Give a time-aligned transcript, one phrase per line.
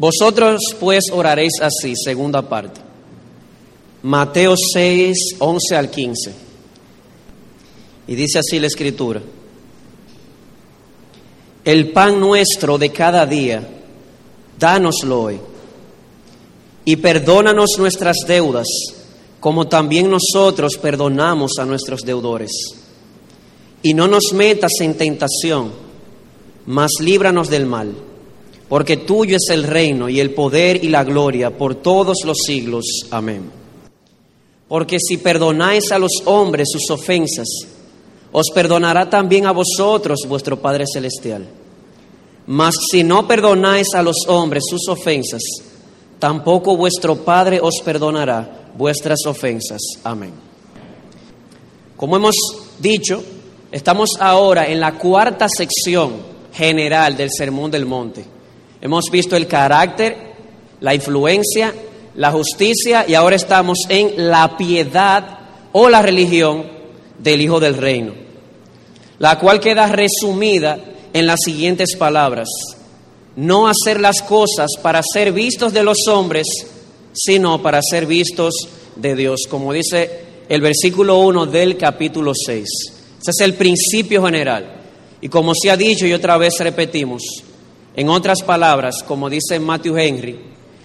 [0.00, 2.80] Vosotros pues oraréis así, segunda parte.
[4.02, 6.32] Mateo 6, 11 al 15.
[8.06, 9.20] Y dice así la escritura.
[11.66, 13.62] El pan nuestro de cada día,
[14.58, 15.38] dánoslo hoy.
[16.86, 18.68] Y perdónanos nuestras deudas,
[19.38, 22.50] como también nosotros perdonamos a nuestros deudores.
[23.82, 25.70] Y no nos metas en tentación,
[26.64, 27.94] mas líbranos del mal
[28.70, 32.84] porque tuyo es el reino y el poder y la gloria por todos los siglos.
[33.10, 33.50] Amén.
[34.68, 37.48] Porque si perdonáis a los hombres sus ofensas,
[38.30, 41.48] os perdonará también a vosotros vuestro Padre Celestial.
[42.46, 45.42] Mas si no perdonáis a los hombres sus ofensas,
[46.20, 49.80] tampoco vuestro Padre os perdonará vuestras ofensas.
[50.04, 50.32] Amén.
[51.96, 52.36] Como hemos
[52.78, 53.20] dicho,
[53.72, 56.12] estamos ahora en la cuarta sección
[56.52, 58.38] general del Sermón del Monte
[58.80, 60.16] Hemos visto el carácter,
[60.80, 61.74] la influencia,
[62.14, 65.38] la justicia y ahora estamos en la piedad
[65.72, 66.64] o la religión
[67.18, 68.12] del Hijo del Reino,
[69.18, 70.78] la cual queda resumida
[71.12, 72.48] en las siguientes palabras.
[73.36, 76.46] No hacer las cosas para ser vistos de los hombres,
[77.12, 78.54] sino para ser vistos
[78.96, 82.64] de Dios, como dice el versículo 1 del capítulo 6.
[83.20, 84.78] Ese es el principio general.
[85.20, 87.22] Y como se ha dicho y otra vez repetimos,
[87.94, 90.38] en otras palabras, como dice Matthew Henry,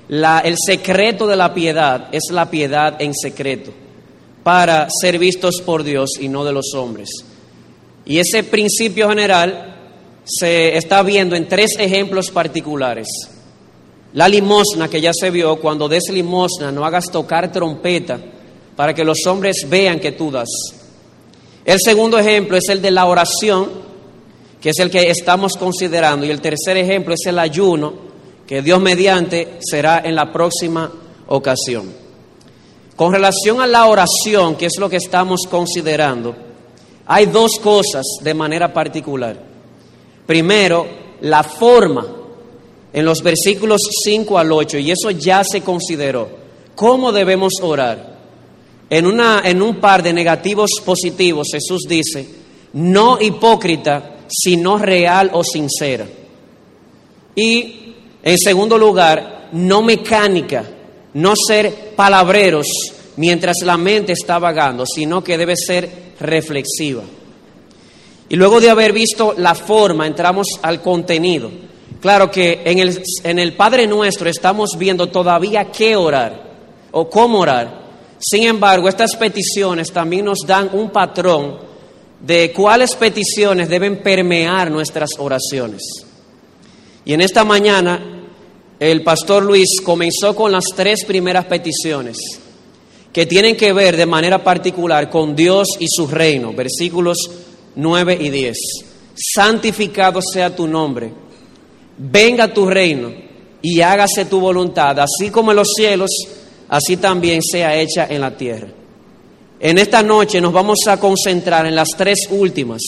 [0.09, 3.71] el secreto de la piedad es la piedad en secreto,
[4.43, 7.09] para ser vistos por Dios y no de los hombres.
[8.05, 9.75] Y ese principio general
[10.23, 13.07] se está viendo en tres ejemplos particulares.
[14.13, 18.19] La limosna que ya se vio, cuando des limosna no hagas tocar trompeta
[18.75, 20.49] para que los hombres vean que tú das.
[21.65, 23.69] El segundo ejemplo es el de la oración,
[24.65, 26.25] que es el que estamos considerando.
[26.25, 27.93] Y el tercer ejemplo es el ayuno,
[28.47, 30.91] que Dios mediante será en la próxima
[31.27, 31.93] ocasión.
[32.95, 36.35] Con relación a la oración, que es lo que estamos considerando,
[37.05, 39.39] hay dos cosas de manera particular.
[40.25, 40.87] Primero,
[41.21, 42.07] la forma
[42.91, 46.27] en los versículos 5 al 8, y eso ya se consideró.
[46.73, 48.17] ¿Cómo debemos orar?
[48.89, 52.27] En, una, en un par de negativos positivos, Jesús dice,
[52.73, 56.05] no hipócrita, sino real o sincera.
[57.35, 57.93] Y
[58.23, 60.65] en segundo lugar, no mecánica,
[61.13, 62.67] no ser palabreros
[63.17, 67.03] mientras la mente está vagando, sino que debe ser reflexiva.
[68.27, 71.51] Y luego de haber visto la forma, entramos al contenido.
[72.01, 76.43] Claro que en el, en el Padre Nuestro estamos viendo todavía qué orar
[76.91, 77.85] o cómo orar.
[78.17, 81.57] Sin embargo, estas peticiones también nos dan un patrón
[82.25, 85.81] de cuáles peticiones deben permear nuestras oraciones.
[87.05, 88.15] Y en esta mañana
[88.79, 92.17] el pastor Luis comenzó con las tres primeras peticiones
[93.13, 97.17] que tienen que ver de manera particular con Dios y su reino, versículos
[97.75, 98.57] 9 y 10.
[99.13, 101.13] Santificado sea tu nombre,
[101.97, 103.13] venga tu reino
[103.61, 106.09] y hágase tu voluntad, así como en los cielos,
[106.67, 108.84] así también sea hecha en la tierra.
[109.67, 112.83] En esta noche nos vamos a concentrar en las tres últimas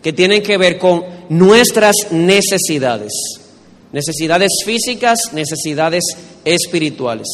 [0.00, 3.10] que tienen que ver con nuestras necesidades.
[3.90, 6.04] Necesidades físicas, necesidades
[6.44, 7.26] espirituales.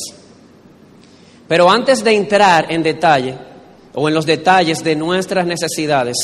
[1.46, 3.36] Pero antes de entrar en detalle
[3.92, 6.16] o en los detalles de nuestras necesidades,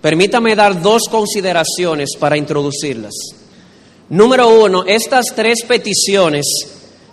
[0.00, 3.14] permítame dar dos consideraciones para introducirlas.
[4.10, 6.46] Número uno, estas tres peticiones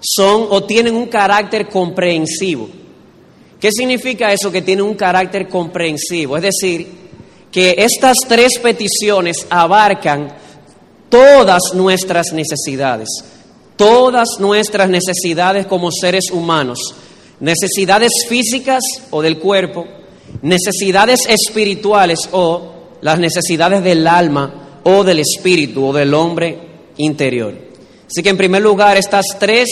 [0.02, 2.70] son o tienen un carácter comprensivo.
[3.60, 6.38] ¿Qué significa eso que tiene un carácter comprensivo?
[6.38, 6.88] Es decir,
[7.52, 10.32] que estas tres peticiones abarcan
[11.10, 13.10] todas nuestras necesidades,
[13.76, 16.94] todas nuestras necesidades como seres humanos,
[17.40, 19.88] necesidades físicas o del cuerpo,
[20.44, 26.60] necesidades espirituales o las necesidades del alma o del espíritu o del hombre
[26.98, 27.56] interior.
[28.08, 29.68] Así que en primer lugar, estas tres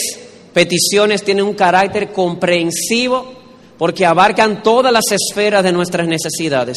[0.52, 3.35] peticiones tienen un carácter comprensivo
[3.78, 6.76] porque abarcan todas las esferas de nuestras necesidades.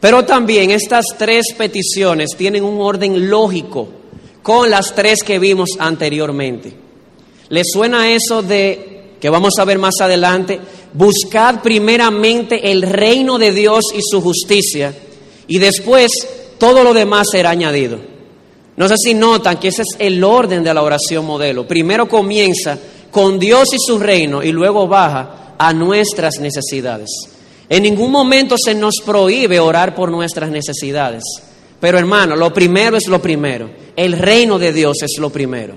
[0.00, 3.88] Pero también estas tres peticiones tienen un orden lógico
[4.42, 6.72] con las tres que vimos anteriormente.
[7.48, 10.60] ¿Les suena eso de, que vamos a ver más adelante,
[10.92, 14.94] buscad primeramente el reino de Dios y su justicia
[15.46, 16.10] y después
[16.58, 17.98] todo lo demás será añadido?
[18.76, 21.66] No sé si notan que ese es el orden de la oración modelo.
[21.66, 22.78] Primero comienza
[23.10, 27.08] con Dios y su reino y luego baja a nuestras necesidades.
[27.68, 31.22] En ningún momento se nos prohíbe orar por nuestras necesidades.
[31.80, 33.70] Pero hermano, lo primero es lo primero.
[33.96, 35.74] El reino de Dios es lo primero.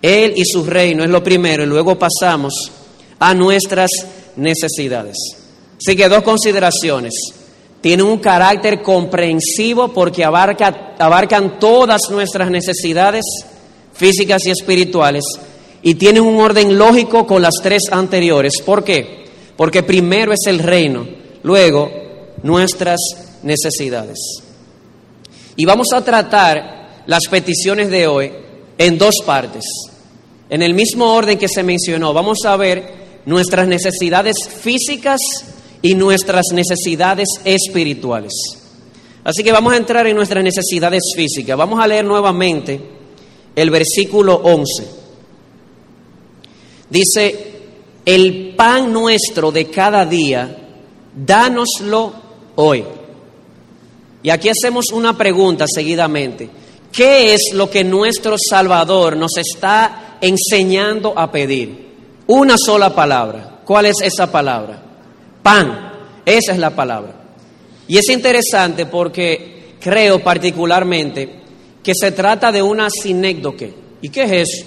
[0.00, 2.70] Él y su reino es lo primero y luego pasamos
[3.18, 3.90] a nuestras
[4.36, 5.16] necesidades.
[5.78, 7.14] Así que dos consideraciones.
[7.80, 13.24] Tiene un carácter comprensivo porque abarca, abarcan todas nuestras necesidades
[13.92, 15.24] físicas y espirituales
[15.82, 18.54] y tiene un orden lógico con las tres anteriores.
[18.64, 19.24] ¿Por qué?
[19.56, 21.06] Porque primero es el reino,
[21.42, 21.90] luego
[22.42, 23.00] nuestras
[23.42, 24.18] necesidades.
[25.56, 28.32] Y vamos a tratar las peticiones de hoy
[28.78, 29.64] en dos partes.
[30.48, 35.20] En el mismo orden que se mencionó, vamos a ver nuestras necesidades físicas
[35.80, 38.32] y nuestras necesidades espirituales.
[39.24, 41.56] Así que vamos a entrar en nuestras necesidades físicas.
[41.56, 42.80] Vamos a leer nuevamente
[43.54, 45.01] el versículo 11.
[46.92, 47.52] Dice,
[48.04, 50.58] el pan nuestro de cada día,
[51.16, 52.12] dánoslo
[52.56, 52.84] hoy.
[54.22, 56.50] Y aquí hacemos una pregunta seguidamente.
[56.92, 61.92] ¿Qué es lo que nuestro Salvador nos está enseñando a pedir?
[62.26, 63.60] Una sola palabra.
[63.64, 64.82] ¿Cuál es esa palabra?
[65.42, 65.92] Pan.
[66.26, 67.14] Esa es la palabra.
[67.88, 71.40] Y es interesante porque creo particularmente
[71.82, 73.72] que se trata de una sinécdoque.
[74.02, 74.66] ¿Y qué es eso?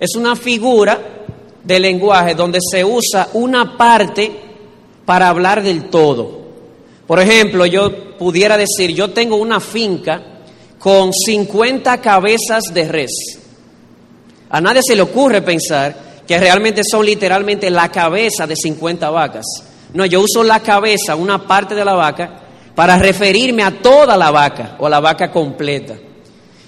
[0.00, 1.17] Es una figura
[1.64, 4.30] de lenguaje donde se usa una parte
[5.04, 6.38] para hablar del todo.
[7.06, 10.22] Por ejemplo, yo pudiera decir, yo tengo una finca
[10.78, 13.12] con 50 cabezas de res.
[14.50, 19.46] A nadie se le ocurre pensar que realmente son literalmente la cabeza de 50 vacas.
[19.94, 22.42] No, yo uso la cabeza, una parte de la vaca,
[22.74, 25.94] para referirme a toda la vaca o a la vaca completa.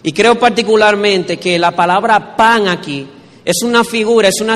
[0.03, 3.07] Y creo particularmente que la palabra pan aquí
[3.51, 4.55] es una figura, es una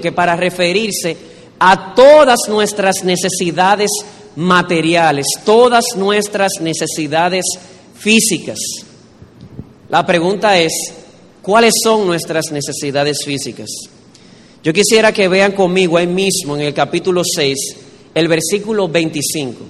[0.00, 1.16] que para referirse
[1.58, 3.90] a todas nuestras necesidades
[4.36, 7.44] materiales, todas nuestras necesidades
[7.94, 8.58] físicas.
[9.88, 10.72] La pregunta es,
[11.42, 13.68] ¿cuáles son nuestras necesidades físicas?
[14.62, 17.58] Yo quisiera que vean conmigo ahí mismo en el capítulo 6,
[18.14, 19.62] el versículo 25.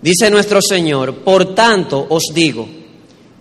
[0.00, 2.68] Dice nuestro Señor, por tanto os digo,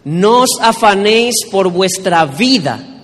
[0.06, 2.95] no os afanéis por vuestra vida,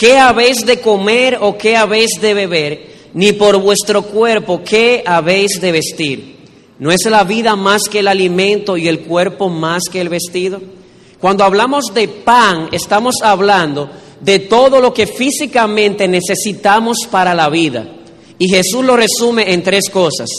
[0.00, 5.60] qué habéis de comer o qué habéis de beber, ni por vuestro cuerpo, qué habéis
[5.60, 6.36] de vestir.
[6.78, 10.62] ¿No es la vida más que el alimento y el cuerpo más que el vestido?
[11.20, 13.90] Cuando hablamos de pan, estamos hablando
[14.22, 17.86] de todo lo que físicamente necesitamos para la vida.
[18.38, 20.30] Y Jesús lo resume en tres cosas,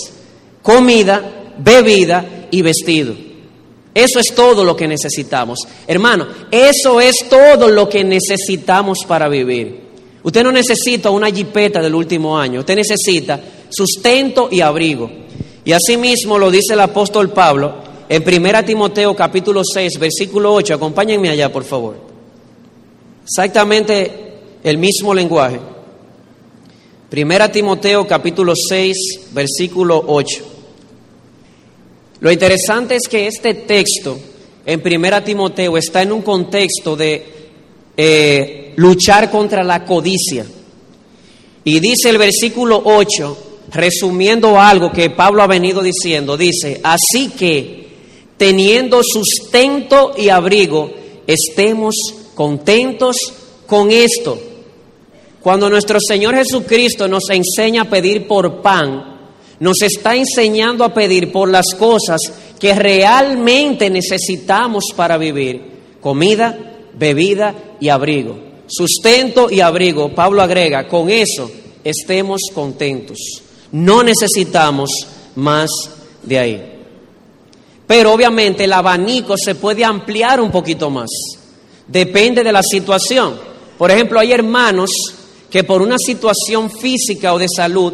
[0.64, 3.14] comida, bebida y vestido.
[3.94, 5.60] Eso es todo lo que necesitamos.
[5.86, 9.92] Hermano, eso es todo lo que necesitamos para vivir.
[10.24, 13.40] Usted no necesita una jipeta del último año, usted necesita
[13.70, 15.10] sustento y abrigo.
[15.66, 17.76] Y asimismo lo dice el apóstol Pablo
[18.08, 20.76] en 1 Timoteo capítulo 6, versículo 8.
[20.76, 21.98] Acompáñenme allá, por favor.
[23.24, 24.34] Exactamente
[24.64, 25.60] el mismo lenguaje.
[27.10, 28.98] Primera Timoteo capítulo 6,
[29.34, 30.51] versículo 8.
[32.22, 34.18] Lo interesante es que este texto
[34.66, 37.26] en Primera Timoteo está en un contexto de
[37.98, 40.46] eh, luchar contra la codicia.
[41.64, 43.38] Y dice el versículo 8,
[43.72, 47.88] resumiendo algo que Pablo ha venido diciendo, dice, así que
[48.38, 50.92] teniendo sustento y abrigo,
[51.26, 51.96] estemos
[52.36, 53.16] contentos
[53.66, 54.40] con esto.
[55.42, 59.11] Cuando nuestro Señor Jesucristo nos enseña a pedir por pan,
[59.62, 62.20] nos está enseñando a pedir por las cosas
[62.60, 65.62] que realmente necesitamos para vivir.
[66.02, 66.58] Comida,
[66.96, 68.40] bebida y abrigo.
[68.66, 70.16] Sustento y abrigo.
[70.16, 71.52] Pablo agrega, con eso
[71.84, 73.20] estemos contentos.
[73.72, 74.90] No necesitamos
[75.36, 75.70] más
[76.24, 76.74] de ahí.
[77.86, 81.12] Pero obviamente el abanico se puede ampliar un poquito más.
[81.88, 83.40] Depende de la situación.
[83.78, 84.90] Por ejemplo, hay hermanos
[85.52, 87.94] que por una situación física o de salud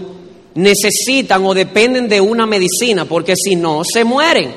[0.57, 4.53] necesitan o dependen de una medicina, porque si no, se mueren.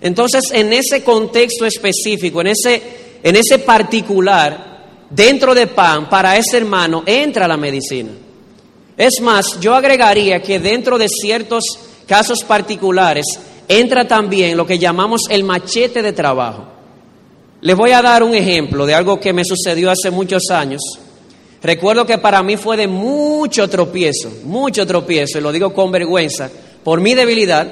[0.00, 2.82] Entonces, en ese contexto específico, en ese,
[3.22, 8.10] en ese particular, dentro de pan, para ese hermano entra la medicina.
[8.96, 11.64] Es más, yo agregaría que dentro de ciertos
[12.06, 13.24] casos particulares
[13.68, 16.66] entra también lo que llamamos el machete de trabajo.
[17.62, 20.82] Les voy a dar un ejemplo de algo que me sucedió hace muchos años.
[21.62, 26.50] Recuerdo que para mí fue de mucho tropiezo, mucho tropiezo, y lo digo con vergüenza,
[26.84, 27.66] por mi debilidad,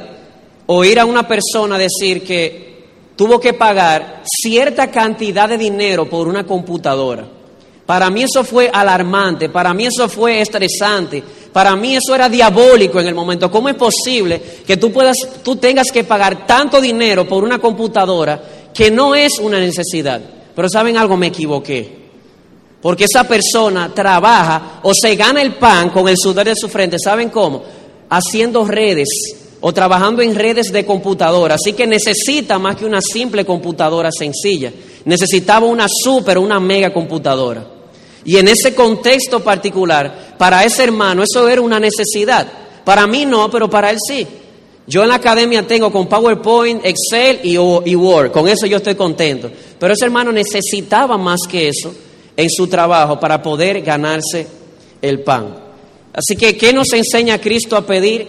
[0.66, 2.84] oír a una persona decir que
[3.16, 7.28] tuvo que pagar cierta cantidad de dinero por una computadora.
[7.86, 11.22] Para mí eso fue alarmante, para mí eso fue estresante,
[11.52, 13.50] para mí eso era diabólico en el momento.
[13.50, 18.42] ¿Cómo es posible que tú puedas, tú tengas que pagar tanto dinero por una computadora
[18.74, 20.20] que no es una necesidad.
[20.54, 22.03] Pero saben algo, me equivoqué.
[22.84, 26.98] Porque esa persona trabaja o se gana el pan con el sudor de su frente.
[26.98, 27.62] ¿Saben cómo?
[28.10, 29.08] Haciendo redes
[29.62, 31.54] o trabajando en redes de computadora.
[31.54, 34.70] Así que necesita más que una simple computadora sencilla.
[35.06, 37.66] Necesitaba una super, una mega computadora.
[38.22, 42.46] Y en ese contexto particular, para ese hermano eso era una necesidad.
[42.84, 44.26] Para mí no, pero para él sí.
[44.86, 48.30] Yo en la academia tengo con PowerPoint, Excel y, y Word.
[48.30, 49.50] Con eso yo estoy contento.
[49.78, 51.94] Pero ese hermano necesitaba más que eso
[52.36, 54.46] en su trabajo para poder ganarse
[55.00, 55.54] el pan.
[56.12, 58.28] Así que, ¿qué nos enseña Cristo a pedir?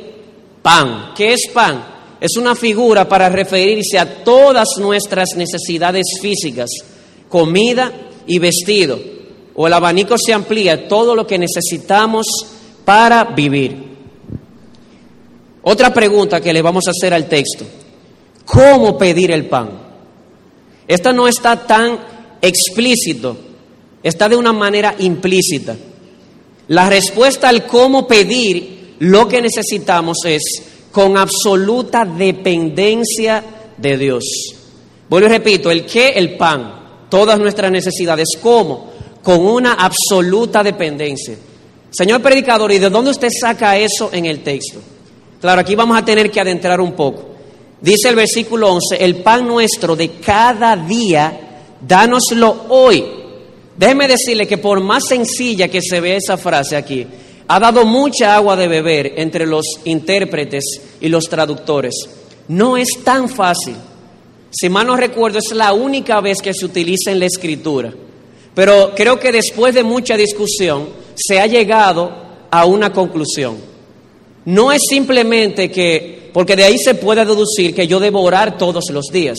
[0.62, 1.14] Pan.
[1.16, 1.86] ¿Qué es pan?
[2.20, 6.70] Es una figura para referirse a todas nuestras necesidades físicas,
[7.30, 7.92] comida
[8.26, 9.00] y vestido.
[9.56, 12.26] O el abanico se amplía, todo lo que necesitamos
[12.84, 13.96] para vivir.
[15.62, 17.66] Otra pregunta que le vamos a hacer al texto.
[18.46, 19.70] ¿Cómo pedir el pan?
[20.88, 22.00] Esta no está tan
[22.42, 23.38] explícito
[24.06, 25.76] está de una manera implícita.
[26.68, 30.44] La respuesta al cómo pedir lo que necesitamos es
[30.92, 33.44] con absoluta dependencia
[33.76, 34.24] de Dios.
[35.10, 38.92] Vuelvo y repito, el qué, el pan, todas nuestras necesidades, ¿cómo?
[39.24, 41.36] Con una absoluta dependencia.
[41.90, 44.80] Señor predicador, ¿y de dónde usted saca eso en el texto?
[45.42, 47.26] Claro, aquí vamos a tener que adentrar un poco.
[47.82, 51.40] Dice el versículo 11, el pan nuestro de cada día,
[51.82, 53.25] dánoslo hoy
[53.77, 57.05] Déjeme decirle que por más sencilla que se vea esa frase aquí,
[57.48, 60.63] ha dado mucha agua de beber entre los intérpretes
[61.01, 61.94] y los traductores.
[62.48, 63.75] No es tan fácil.
[64.50, 67.94] Si mal no recuerdo, es la única vez que se utiliza en la escritura.
[68.53, 72.12] Pero creo que después de mucha discusión se ha llegado
[72.50, 73.58] a una conclusión.
[74.46, 78.86] No es simplemente que, porque de ahí se puede deducir que yo debo orar todos
[78.91, 79.38] los días.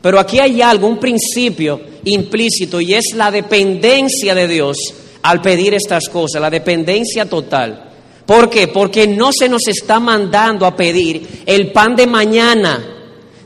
[0.00, 4.76] Pero aquí hay algo, un principio implícito y es la dependencia de Dios
[5.22, 7.90] al pedir estas cosas, la dependencia total.
[8.24, 8.68] ¿Por qué?
[8.68, 12.94] Porque no se nos está mandando a pedir el pan de mañana.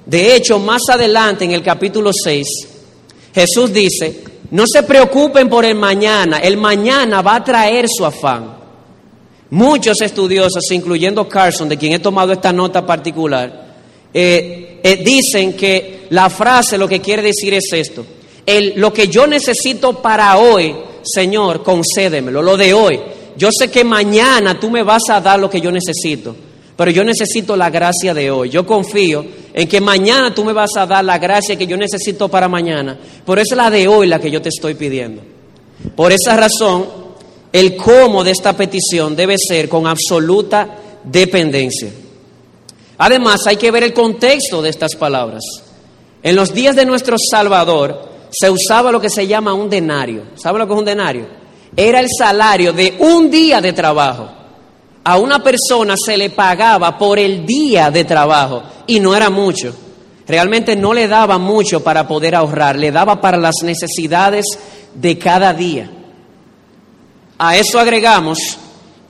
[0.04, 2.46] De hecho, más adelante en el capítulo 6,
[3.34, 8.56] Jesús dice, no se preocupen por el mañana, el mañana va a traer su afán.
[9.50, 13.61] Muchos estudiosos, incluyendo Carson, de quien he tomado esta nota particular,
[14.12, 18.04] eh, eh, dicen que la frase lo que quiere decir es esto.
[18.44, 23.00] El, lo que yo necesito para hoy, Señor, concédemelo, lo de hoy.
[23.36, 26.36] Yo sé que mañana tú me vas a dar lo que yo necesito,
[26.76, 28.50] pero yo necesito la gracia de hoy.
[28.50, 32.28] Yo confío en que mañana tú me vas a dar la gracia que yo necesito
[32.28, 35.22] para mañana, pero es la de hoy la que yo te estoy pidiendo.
[35.96, 36.86] Por esa razón,
[37.52, 41.90] el cómo de esta petición debe ser con absoluta dependencia.
[43.04, 45.42] Además, hay que ver el contexto de estas palabras.
[46.22, 50.22] En los días de nuestro Salvador se usaba lo que se llama un denario.
[50.36, 51.26] ¿Sabe lo que es un denario?
[51.76, 54.28] Era el salario de un día de trabajo.
[55.02, 59.74] A una persona se le pagaba por el día de trabajo y no era mucho.
[60.24, 64.44] Realmente no le daba mucho para poder ahorrar, le daba para las necesidades
[64.94, 65.90] de cada día.
[67.36, 68.38] A eso agregamos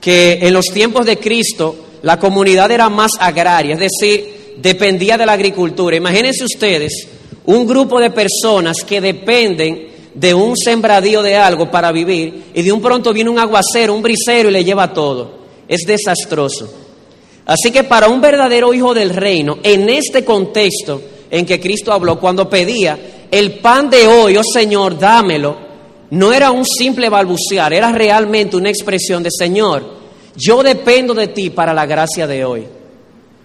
[0.01, 5.25] que en los tiempos de Cristo la comunidad era más agraria, es decir, dependía de
[5.25, 5.95] la agricultura.
[5.95, 7.07] Imagínense ustedes
[7.45, 12.71] un grupo de personas que dependen de un sembradío de algo para vivir y de
[12.73, 15.43] un pronto viene un aguacero, un brisero y le lleva todo.
[15.65, 16.71] Es desastroso.
[17.45, 22.19] Así que para un verdadero hijo del reino, en este contexto en que Cristo habló,
[22.19, 22.99] cuando pedía
[23.31, 25.57] el pan de hoy, oh Señor, dámelo,
[26.11, 30.02] no era un simple balbucear, era realmente una expresión de Señor
[30.35, 32.65] yo dependo de ti para la gracia de hoy.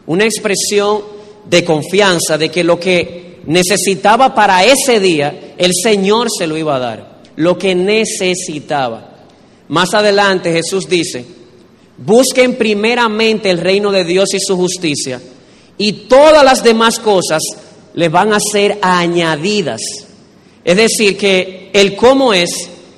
[0.06, 1.02] Una expresión
[1.44, 6.76] de confianza de que lo que necesitaba para ese día, el Señor se lo iba
[6.76, 7.18] a dar.
[7.36, 9.26] Lo que necesitaba.
[9.68, 11.24] Más adelante Jesús dice,
[11.98, 15.20] busquen primeramente el reino de Dios y su justicia
[15.76, 17.42] y todas las demás cosas
[17.94, 19.80] le van a ser añadidas.
[20.64, 22.50] Es decir, que el cómo es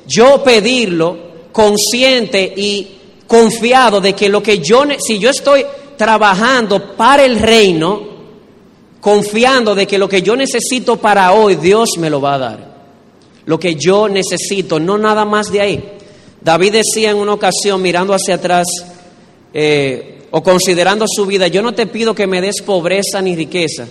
[0.07, 3.00] yo pedirlo consciente y
[3.31, 5.65] confiado de que lo que yo, si yo estoy
[5.97, 8.03] trabajando para el reino,
[9.01, 12.75] confiando de que lo que yo necesito para hoy, Dios me lo va a dar.
[13.45, 15.93] Lo que yo necesito, no nada más de ahí.
[16.41, 18.67] David decía en una ocasión, mirando hacia atrás
[19.55, 23.87] eh, o considerando su vida, yo no te pido que me des pobreza ni riqueza,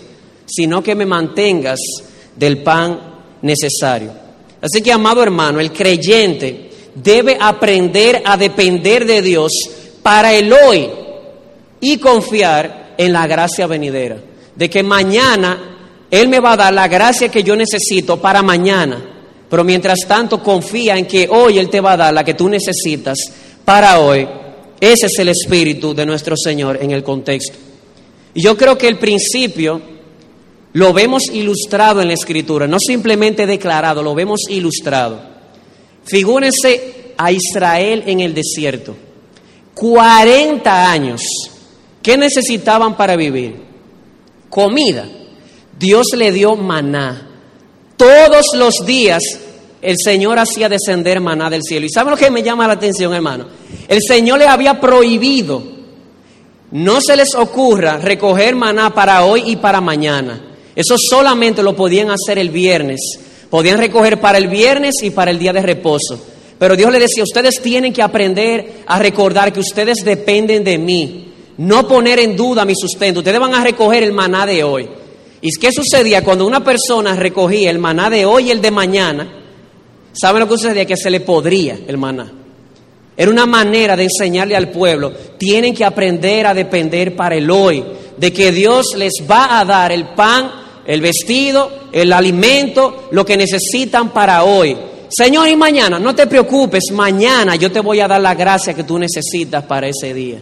[0.45, 1.79] sino que me mantengas
[2.35, 4.11] del pan necesario.
[4.61, 9.51] Así que, amado hermano, el creyente debe aprender a depender de Dios
[10.01, 10.89] para el hoy
[11.79, 14.17] y confiar en la gracia venidera.
[14.55, 15.77] De que mañana
[16.11, 19.05] Él me va a dar la gracia que yo necesito para mañana.
[19.49, 22.49] Pero mientras tanto confía en que hoy Él te va a dar la que tú
[22.49, 23.17] necesitas
[23.65, 24.27] para hoy.
[24.79, 27.57] Ese es el espíritu de nuestro Señor en el contexto.
[28.33, 29.81] Y yo creo que el principio
[30.73, 35.28] lo vemos ilustrado en la Escritura, no simplemente declarado, lo vemos ilustrado.
[36.09, 38.95] Figúrense a Israel en el desierto.
[39.73, 41.21] 40 años.
[42.01, 43.55] ¿Qué necesitaban para vivir?
[44.49, 45.07] Comida.
[45.77, 47.27] Dios le dio maná.
[47.95, 49.21] Todos los días
[49.81, 51.85] el Señor hacía descender maná del cielo.
[51.85, 53.45] ¿Y saben lo que me llama la atención, hermano?
[53.87, 55.63] El Señor le había prohibido,
[56.71, 60.41] no se les ocurra recoger maná para hoy y para mañana.
[60.75, 62.99] Eso solamente lo podían hacer el viernes.
[63.49, 66.19] Podían recoger para el viernes y para el día de reposo.
[66.57, 71.33] Pero Dios le decía, ustedes tienen que aprender a recordar que ustedes dependen de mí.
[71.57, 73.19] No poner en duda mi sustento.
[73.19, 74.89] Ustedes van a recoger el maná de hoy.
[75.41, 79.39] ¿Y qué sucedía cuando una persona recogía el maná de hoy y el de mañana?
[80.11, 80.85] ¿Saben lo que sucedía?
[80.85, 82.33] Que se le podría el maná.
[83.19, 87.83] Era una manera de enseñarle al pueblo, tienen que aprender a depender para el hoy,
[88.15, 90.49] de que Dios les va a dar el pan,
[90.89, 94.75] el vestido, el alimento, lo que necesitan para hoy.
[95.07, 98.83] Señor, y mañana, no te preocupes, mañana yo te voy a dar la gracia que
[98.83, 100.41] tú necesitas para ese día.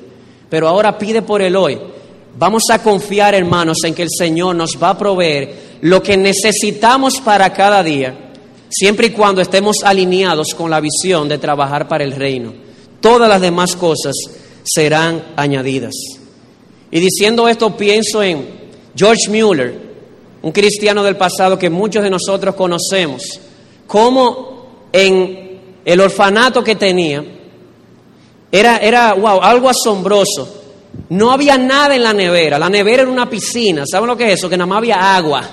[0.50, 1.78] Pero ahora pide por el hoy.
[2.40, 7.20] Vamos a confiar, hermanos, en que el Señor nos va a proveer lo que necesitamos
[7.20, 8.32] para cada día,
[8.70, 12.54] siempre y cuando estemos alineados con la visión de trabajar para el reino.
[13.02, 14.16] Todas las demás cosas
[14.64, 15.94] serán añadidas.
[16.90, 18.48] Y diciendo esto, pienso en
[18.96, 19.87] George Mueller,
[20.48, 23.22] un cristiano del pasado que muchos de nosotros conocemos,
[23.86, 27.22] cómo en el orfanato que tenía,
[28.50, 30.54] era, era wow, algo asombroso
[31.10, 32.58] no había nada en la nevera.
[32.58, 33.84] La nevera era una piscina.
[33.86, 34.48] ¿Saben lo que es eso?
[34.48, 35.44] Que nada más había agua.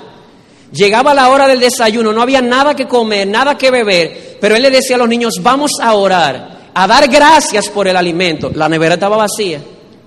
[0.71, 4.37] Llegaba la hora del desayuno, no había nada que comer, nada que beber.
[4.39, 7.97] Pero él le decía a los niños, vamos a orar, a dar gracias por el
[7.97, 8.49] alimento.
[8.55, 9.61] La nevera estaba vacía.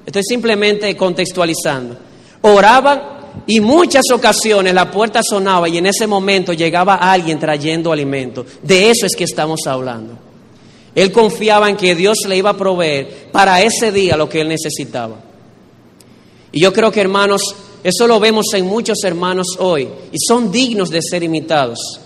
[0.06, 1.94] Estoy simplemente contextualizando.
[2.40, 8.44] Oraban y muchas ocasiones la puerta sonaba y en ese momento llegaba alguien trayendo alimento.
[8.62, 10.18] De eso es que estamos hablando.
[10.94, 14.48] Él confiaba en que Dios le iba a proveer para ese día lo que él
[14.48, 15.16] necesitaba.
[16.50, 17.42] Y yo creo que hermanos,
[17.84, 22.00] eso lo vemos en muchos hermanos hoy y son dignos de ser imitados.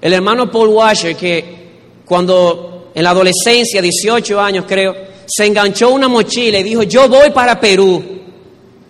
[0.00, 1.66] El hermano Paul Washer que
[2.04, 4.94] cuando en la adolescencia, 18 años creo,
[5.26, 8.02] se enganchó una mochila y dijo, yo voy para Perú.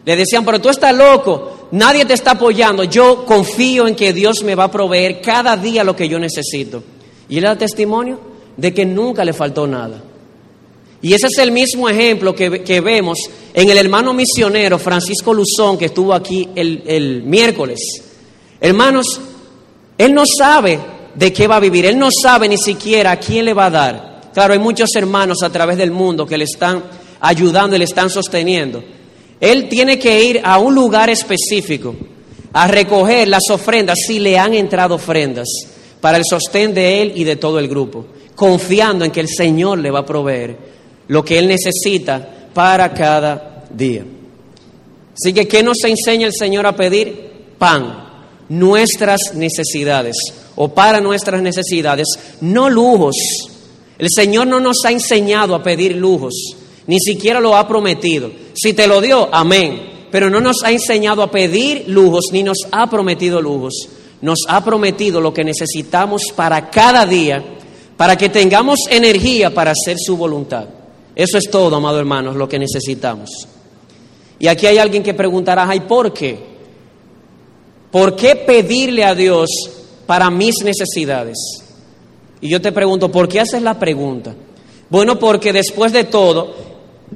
[0.05, 4.43] Le decían, pero tú estás loco, nadie te está apoyando, yo confío en que Dios
[4.43, 6.83] me va a proveer cada día lo que yo necesito.
[7.29, 8.21] Y él da testimonio
[8.57, 10.03] de que nunca le faltó nada.
[11.03, 13.19] Y ese es el mismo ejemplo que, vemos
[13.53, 17.81] en el hermano misionero Francisco Luzón, que estuvo aquí el, el miércoles.
[18.61, 19.21] Hermanos,
[19.99, 20.81] él no sabe
[21.15, 23.71] de qué va a vivir, él no sabe ni siquiera a quién le va a
[23.71, 24.21] dar.
[24.33, 26.83] Claro, hay muchos hermanos a través del mundo que le están
[27.21, 28.83] ayudando y le están sosteniendo.
[29.41, 31.95] Él tiene que ir a un lugar específico
[32.53, 35.49] a recoger las ofrendas si le han entrado ofrendas
[36.01, 39.79] para el sostén de él y de todo el grupo, confiando en que el Señor
[39.79, 40.57] le va a proveer
[41.09, 44.05] lo que Él necesita para cada día.
[45.15, 47.27] Así que, ¿qué nos enseña el Señor a pedir?
[47.59, 48.05] Pan,
[48.49, 50.17] nuestras necesidades,
[50.57, 52.07] o para nuestras necesidades,
[52.41, 53.17] no lujos.
[53.99, 56.35] El Señor no nos ha enseñado a pedir lujos,
[56.87, 58.31] ni siquiera lo ha prometido.
[58.57, 60.09] Si te lo dio, amén.
[60.11, 63.89] Pero no nos ha enseñado a pedir lujos, ni nos ha prometido lujos.
[64.23, 67.45] Nos ha prometido lo que necesitamos para cada día,
[67.97, 70.67] para que tengamos energía para hacer su voluntad.
[71.15, 73.31] Eso es todo, amado hermanos, lo que necesitamos.
[74.39, 76.39] Y aquí hay alguien que preguntará, ¿ay por qué?
[77.91, 79.51] ¿Por qué pedirle a Dios
[80.07, 81.37] para mis necesidades?
[82.41, 84.35] Y yo te pregunto, ¿por qué haces la pregunta?
[84.89, 86.55] Bueno, porque después de todo,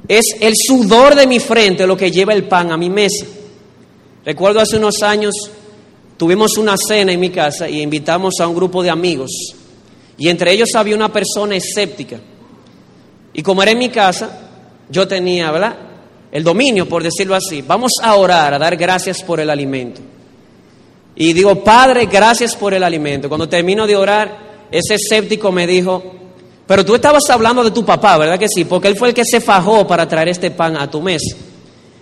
[0.07, 3.25] es el sudor de mi frente lo que lleva el pan a mi mesa.
[4.25, 5.33] Recuerdo hace unos años,
[6.17, 9.31] tuvimos una cena en mi casa y invitamos a un grupo de amigos.
[10.17, 12.19] Y entre ellos había una persona escéptica.
[13.33, 14.49] Y como era en mi casa,
[14.89, 15.75] yo tenía, ¿verdad?
[16.31, 17.61] El dominio, por decirlo así.
[17.61, 20.01] Vamos a orar, a dar gracias por el alimento.
[21.15, 23.27] Y digo, Padre, gracias por el alimento.
[23.27, 26.20] Cuando termino de orar, ese escéptico me dijo,
[26.71, 28.63] pero tú estabas hablando de tu papá, ¿verdad que sí?
[28.63, 31.35] Porque él fue el que se fajó para traer este pan a tu mesa.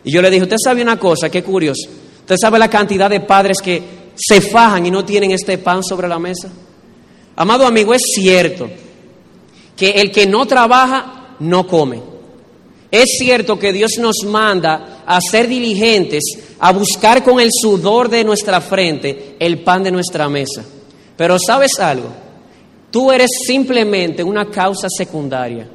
[0.03, 1.89] Y yo le dije, usted sabe una cosa, qué curioso.
[2.19, 3.82] Usted sabe la cantidad de padres que
[4.15, 6.49] se fajan y no tienen este pan sobre la mesa.
[7.36, 8.69] Amado amigo, es cierto
[9.75, 12.03] que el que no trabaja no come.
[12.91, 16.21] Es cierto que Dios nos manda a ser diligentes,
[16.60, 20.63] a buscar con el sudor de nuestra frente el pan de nuestra mesa.
[21.17, 22.28] Pero sabes algo,
[22.91, 25.67] Tú eres simplemente una causa secundaria.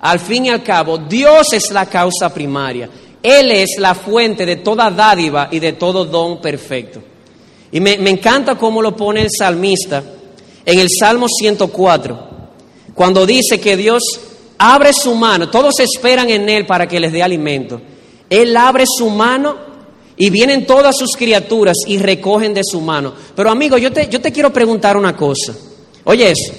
[0.00, 2.88] Al fin y al cabo, Dios es la causa primaria.
[3.22, 7.00] Él es la fuente de toda dádiva y de todo don perfecto.
[7.70, 10.02] Y me, encanta cómo lo pone el salmista
[10.64, 12.28] en el Salmo 104,
[12.94, 14.02] cuando dice que Dios
[14.58, 17.80] abre su mano, todos esperan en Él para que les dé alimento.
[18.28, 19.56] Él abre su mano
[20.16, 23.14] y vienen todas sus criaturas y recogen de su mano.
[23.34, 25.54] Pero amigo, yo te, yo te quiero preguntar una cosa.
[26.04, 26.52] Oye eso,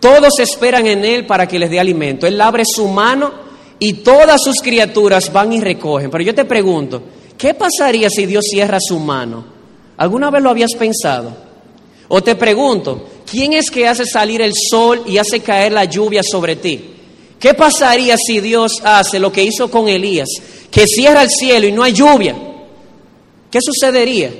[0.00, 2.26] todos esperan en Él para que les dé alimento.
[2.26, 3.32] Él abre su mano
[3.78, 6.10] y todas sus criaturas van y recogen.
[6.10, 7.02] Pero yo te pregunto,
[7.36, 9.44] ¿qué pasaría si Dios cierra su mano?
[9.96, 11.34] ¿Alguna vez lo habías pensado?
[12.08, 16.22] O te pregunto, ¿quién es que hace salir el sol y hace caer la lluvia
[16.22, 16.96] sobre ti?
[17.38, 20.28] ¿Qué pasaría si Dios hace lo que hizo con Elías,
[20.70, 22.36] que cierra el cielo y no hay lluvia?
[23.50, 24.30] ¿Qué sucedería?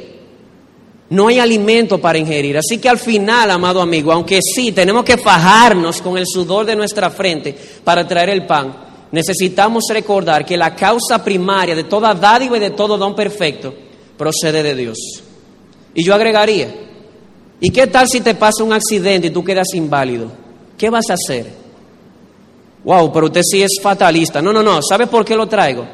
[1.10, 2.56] No hay alimento para ingerir.
[2.56, 6.76] Así que al final, amado amigo, aunque sí tenemos que fajarnos con el sudor de
[6.76, 8.72] nuestra frente para traer el pan,
[9.10, 13.74] necesitamos recordar que la causa primaria de toda dádiva y de todo don perfecto
[14.16, 14.98] procede de Dios.
[15.94, 16.72] Y yo agregaría,
[17.58, 20.30] ¿y qué tal si te pasa un accidente y tú quedas inválido?
[20.78, 21.46] ¿Qué vas a hacer?
[22.84, 24.40] Wow, pero usted sí es fatalista.
[24.40, 24.80] No, no, no.
[24.80, 25.84] ¿Sabe por qué lo traigo?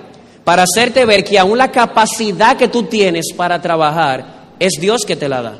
[0.45, 5.16] Para hacerte ver que aún la capacidad que tú tienes para trabajar es Dios que
[5.16, 5.59] te la da.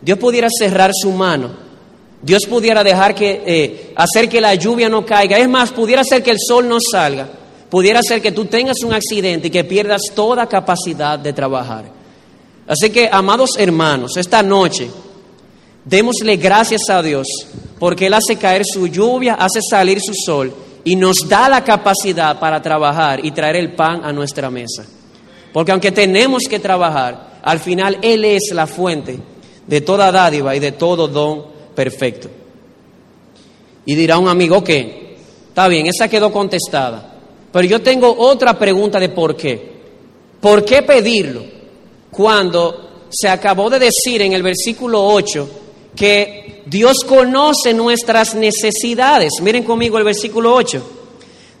[0.00, 1.50] Dios pudiera cerrar su mano.
[2.22, 5.38] Dios pudiera dejar que, eh, hacer que la lluvia no caiga.
[5.38, 7.28] Es más, pudiera hacer que el sol no salga.
[7.68, 11.84] Pudiera hacer que tú tengas un accidente y que pierdas toda capacidad de trabajar.
[12.66, 14.90] Así que, amados hermanos, esta noche,
[15.84, 17.26] démosle gracias a Dios
[17.78, 20.52] porque Él hace caer su lluvia, hace salir su sol
[20.84, 24.84] y nos da la capacidad para trabajar y traer el pan a nuestra mesa.
[25.52, 29.18] Porque aunque tenemos que trabajar, al final Él es la fuente
[29.66, 32.28] de toda dádiva y de todo don perfecto.
[33.84, 35.16] Y dirá un amigo que,
[35.48, 37.14] está bien, esa quedó contestada.
[37.52, 39.76] Pero yo tengo otra pregunta de por qué.
[40.40, 41.44] ¿Por qué pedirlo
[42.10, 45.48] cuando se acabó de decir en el versículo 8
[45.94, 49.34] que Dios conoce nuestras necesidades.
[49.40, 50.82] Miren conmigo el versículo 8.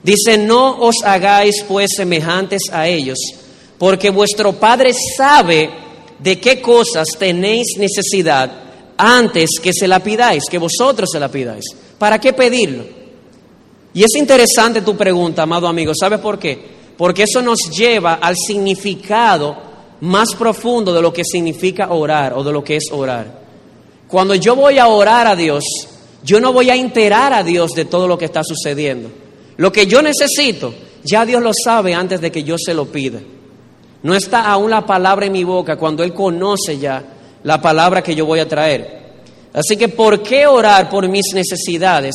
[0.02, 3.18] Dice, no os hagáis pues semejantes a ellos,
[3.78, 5.70] porque vuestro Padre sabe
[6.18, 8.50] de qué cosas tenéis necesidad
[8.96, 11.64] antes que se la pidáis, que vosotros se la pidáis.
[11.98, 12.84] ¿Para qué pedirlo?
[13.92, 15.92] Y es interesante tu pregunta, amado amigo.
[15.98, 16.76] ¿Sabes por qué?
[16.96, 19.56] Porque eso nos lleva al significado
[20.00, 23.42] más profundo de lo que significa orar o de lo que es orar.
[24.08, 25.64] Cuando yo voy a orar a Dios,
[26.22, 29.10] yo no voy a enterar a Dios de todo lo que está sucediendo.
[29.56, 33.20] Lo que yo necesito, ya Dios lo sabe antes de que yo se lo pida.
[34.06, 37.02] No está aún la palabra en mi boca cuando Él conoce ya
[37.42, 39.02] la palabra que yo voy a traer.
[39.52, 42.14] Así que, ¿por qué orar por mis necesidades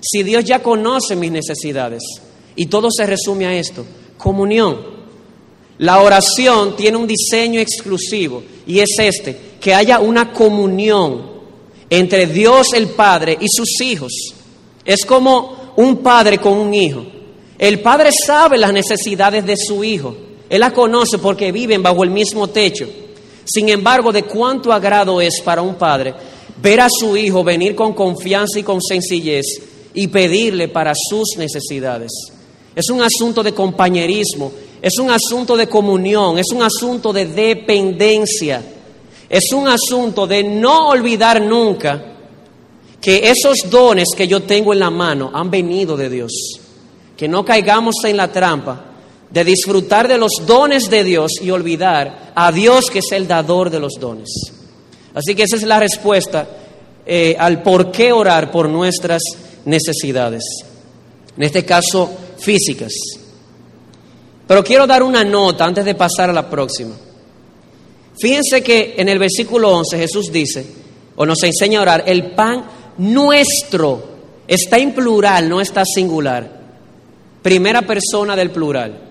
[0.00, 2.02] si Dios ya conoce mis necesidades?
[2.56, 3.84] Y todo se resume a esto,
[4.16, 4.78] comunión.
[5.76, 11.30] La oración tiene un diseño exclusivo y es este, que haya una comunión
[11.90, 14.14] entre Dios el Padre y sus hijos.
[14.82, 17.04] Es como un padre con un hijo.
[17.58, 20.27] El padre sabe las necesidades de su hijo.
[20.48, 22.88] Él las conoce porque viven bajo el mismo techo.
[23.44, 26.14] Sin embargo, de cuánto agrado es para un padre
[26.60, 29.46] ver a su hijo venir con confianza y con sencillez
[29.94, 32.10] y pedirle para sus necesidades.
[32.74, 38.62] Es un asunto de compañerismo, es un asunto de comunión, es un asunto de dependencia.
[39.28, 42.14] Es un asunto de no olvidar nunca
[43.00, 46.32] que esos dones que yo tengo en la mano han venido de Dios.
[47.16, 48.84] Que no caigamos en la trampa
[49.30, 53.70] de disfrutar de los dones de Dios y olvidar a Dios que es el dador
[53.70, 54.28] de los dones.
[55.14, 56.48] Así que esa es la respuesta
[57.04, 59.22] eh, al por qué orar por nuestras
[59.64, 60.44] necesidades.
[61.36, 62.92] En este caso, físicas.
[64.46, 66.94] Pero quiero dar una nota antes de pasar a la próxima.
[68.18, 70.66] Fíjense que en el versículo 11 Jesús dice,
[71.16, 72.64] o nos enseña a orar, el pan
[72.98, 74.02] nuestro
[74.46, 76.58] está en plural, no está singular.
[77.42, 79.07] Primera persona del plural.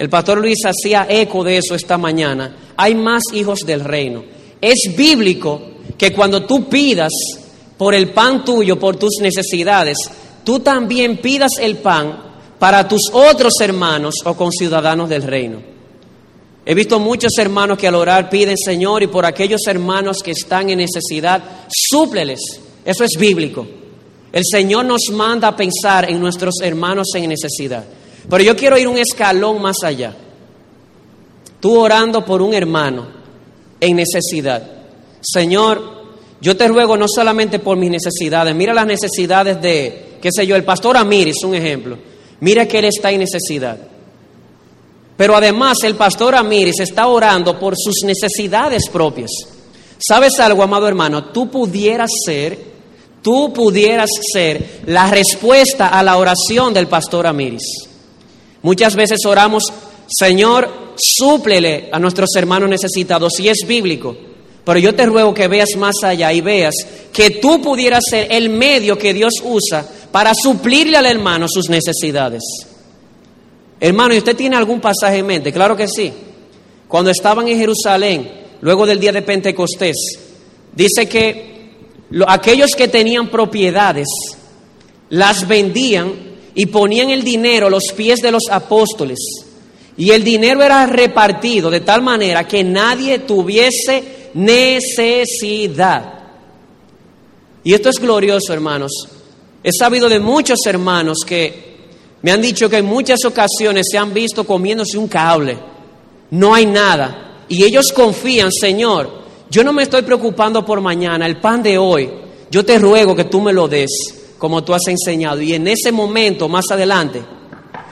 [0.00, 2.56] El pastor Luis hacía eco de eso esta mañana.
[2.74, 4.24] Hay más hijos del reino.
[4.58, 5.60] Es bíblico
[5.98, 7.12] que cuando tú pidas
[7.76, 9.98] por el pan tuyo, por tus necesidades,
[10.42, 12.18] tú también pidas el pan
[12.58, 15.58] para tus otros hermanos o conciudadanos del reino.
[16.64, 20.70] He visto muchos hermanos que al orar piden, Señor, y por aquellos hermanos que están
[20.70, 22.40] en necesidad, súpleles.
[22.86, 23.66] Eso es bíblico.
[24.32, 27.84] El Señor nos manda a pensar en nuestros hermanos en necesidad.
[28.28, 30.14] Pero yo quiero ir un escalón más allá.
[31.60, 33.06] Tú orando por un hermano
[33.80, 34.62] en necesidad.
[35.20, 36.00] Señor,
[36.40, 40.56] yo te ruego no solamente por mis necesidades, mira las necesidades de, qué sé yo,
[40.56, 41.98] el pastor Amiris, un ejemplo.
[42.40, 43.78] Mira que él está en necesidad.
[45.16, 49.30] Pero además el pastor Amiris está orando por sus necesidades propias.
[49.98, 51.24] ¿Sabes algo, amado hermano?
[51.26, 52.58] Tú pudieras ser,
[53.20, 57.89] tú pudieras ser la respuesta a la oración del pastor Amiris.
[58.62, 59.64] Muchas veces oramos,
[60.06, 64.16] Señor, súplele a nuestros hermanos necesitados, si es bíblico.
[64.64, 66.74] Pero yo te ruego que veas más allá y veas
[67.12, 72.42] que tú pudieras ser el medio que Dios usa para suplirle al hermano sus necesidades.
[73.80, 75.52] Hermano, ¿y usted tiene algún pasaje en mente?
[75.52, 76.12] Claro que sí.
[76.86, 79.96] Cuando estaban en Jerusalén, luego del día de Pentecostés,
[80.74, 81.70] dice que
[82.26, 84.08] aquellos que tenían propiedades
[85.08, 89.18] las vendían y ponían el dinero a los pies de los apóstoles.
[89.96, 96.14] Y el dinero era repartido de tal manera que nadie tuviese necesidad.
[97.62, 98.92] Y esto es glorioso, hermanos.
[99.62, 101.70] He sabido de muchos hermanos que
[102.22, 105.58] me han dicho que en muchas ocasiones se han visto comiéndose un cable.
[106.30, 107.44] No hay nada.
[107.48, 112.10] Y ellos confían, Señor, yo no me estoy preocupando por mañana, el pan de hoy,
[112.50, 115.42] yo te ruego que tú me lo des como tú has enseñado.
[115.42, 117.22] Y en ese momento, más adelante,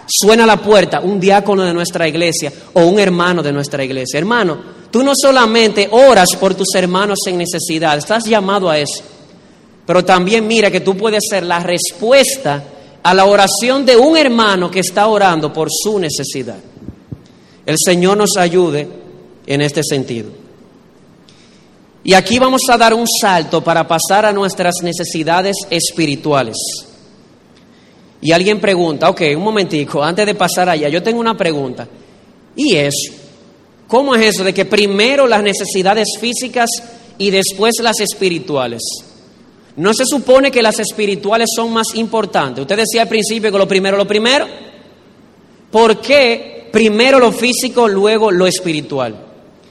[0.06, 4.18] suena la puerta un diácono de nuestra iglesia o un hermano de nuestra iglesia.
[4.18, 4.58] Hermano,
[4.90, 9.04] tú no solamente oras por tus hermanos en necesidad, estás llamado a eso.
[9.86, 12.64] Pero también mira que tú puedes ser la respuesta
[13.02, 16.56] a la oración de un hermano que está orando por su necesidad.
[17.66, 18.88] El Señor nos ayude
[19.46, 20.30] en este sentido.
[22.04, 26.56] Y aquí vamos a dar un salto para pasar a nuestras necesidades espirituales.
[28.20, 31.86] Y alguien pregunta, ok, un momentico, antes de pasar allá, yo tengo una pregunta.
[32.56, 33.12] ¿Y eso?
[33.86, 36.68] ¿Cómo es eso de que primero las necesidades físicas
[37.16, 38.82] y después las espirituales?
[39.76, 42.62] ¿No se supone que las espirituales son más importantes?
[42.62, 44.46] Usted decía al principio que lo primero, lo primero.
[45.70, 49.27] ¿Por qué primero lo físico, luego lo espiritual?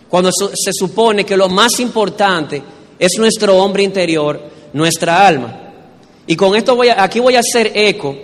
[0.10, 2.62] Cuando se supone que lo más importante
[2.98, 4.42] es nuestro hombre interior,
[4.74, 5.74] nuestra alma.
[6.26, 8.16] Y con esto voy a, aquí voy a hacer eco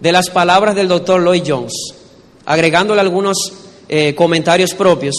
[0.00, 1.72] de las palabras del doctor Lloyd Jones,
[2.44, 3.36] agregándole algunos
[3.88, 5.14] eh, comentarios propios.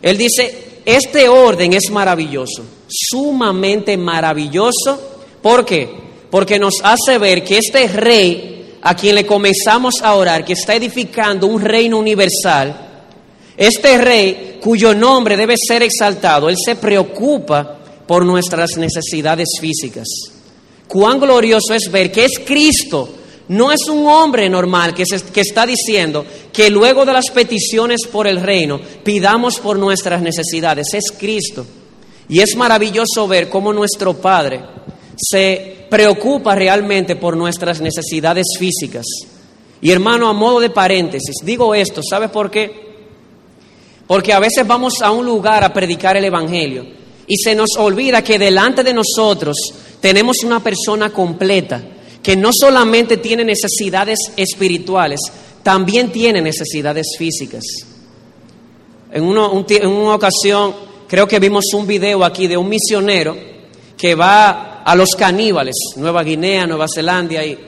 [0.00, 5.12] Él dice, este orden es maravilloso, sumamente maravilloso
[5.42, 5.90] ¿Por qué?
[6.30, 10.74] Porque nos hace ver que este rey a quien le comenzamos a orar, que está
[10.74, 12.91] edificando un reino universal,
[13.62, 20.08] este rey cuyo nombre debe ser exaltado, él se preocupa por nuestras necesidades físicas.
[20.88, 23.08] Cuán glorioso es ver que es Cristo,
[23.48, 28.40] no es un hombre normal que, está diciendo que luego de las peticiones por el
[28.40, 31.64] reino pidamos por nuestras necesidades, es Cristo.
[32.28, 34.60] Y es maravilloso ver cómo nuestro Padre
[35.16, 39.06] se preocupa realmente por nuestras necesidades físicas.
[39.80, 42.91] Y hermano, a modo de paréntesis, digo esto, ¿sabe por qué?
[44.12, 46.84] Porque a veces vamos a un lugar a predicar el Evangelio
[47.26, 49.56] y se nos olvida que delante de nosotros
[50.02, 51.82] tenemos una persona completa
[52.22, 55.18] que no solamente tiene necesidades espirituales,
[55.62, 57.62] también tiene necesidades físicas.
[59.10, 60.74] En, en una ocasión
[61.08, 63.34] creo que vimos un video aquí de un misionero
[63.96, 67.42] que va a los caníbales, Nueva Guinea, Nueva Zelanda.
[67.46, 67.58] Y,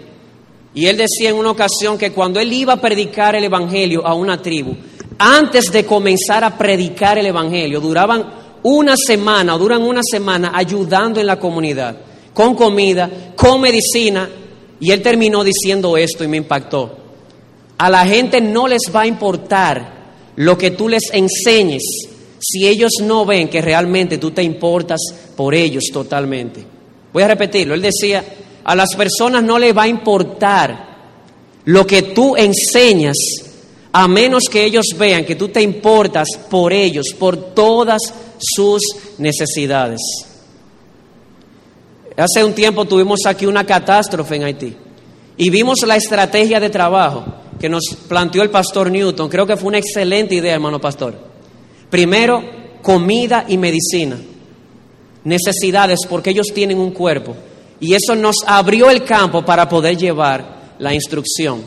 [0.74, 4.12] y él decía en una ocasión que cuando él iba a predicar el Evangelio a
[4.12, 4.76] una tribu,
[5.26, 11.18] antes de comenzar a predicar el Evangelio, duraban una semana o duran una semana ayudando
[11.18, 11.96] en la comunidad,
[12.34, 14.28] con comida, con medicina.
[14.80, 16.98] Y él terminó diciendo esto y me impactó.
[17.78, 19.94] A la gente no les va a importar
[20.36, 21.82] lo que tú les enseñes
[22.38, 25.00] si ellos no ven que realmente tú te importas
[25.34, 26.66] por ellos totalmente.
[27.14, 27.72] Voy a repetirlo.
[27.72, 28.22] Él decía,
[28.62, 30.94] a las personas no les va a importar
[31.64, 33.16] lo que tú enseñas,
[33.96, 38.02] a menos que ellos vean que tú te importas por ellos, por todas
[38.38, 38.82] sus
[39.18, 40.00] necesidades.
[42.16, 44.76] Hace un tiempo tuvimos aquí una catástrofe en Haití
[45.36, 47.24] y vimos la estrategia de trabajo
[47.60, 49.28] que nos planteó el pastor Newton.
[49.28, 51.14] Creo que fue una excelente idea, hermano pastor.
[51.88, 52.42] Primero,
[52.82, 54.18] comida y medicina
[55.22, 57.36] necesidades porque ellos tienen un cuerpo.
[57.78, 61.62] Y eso nos abrió el campo para poder llevar la instrucción.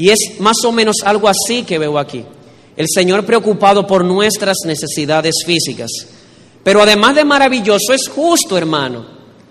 [0.00, 2.24] Y es más o menos algo así que veo aquí.
[2.74, 5.90] El Señor preocupado por nuestras necesidades físicas.
[6.64, 9.04] Pero además de maravilloso, es justo, hermano.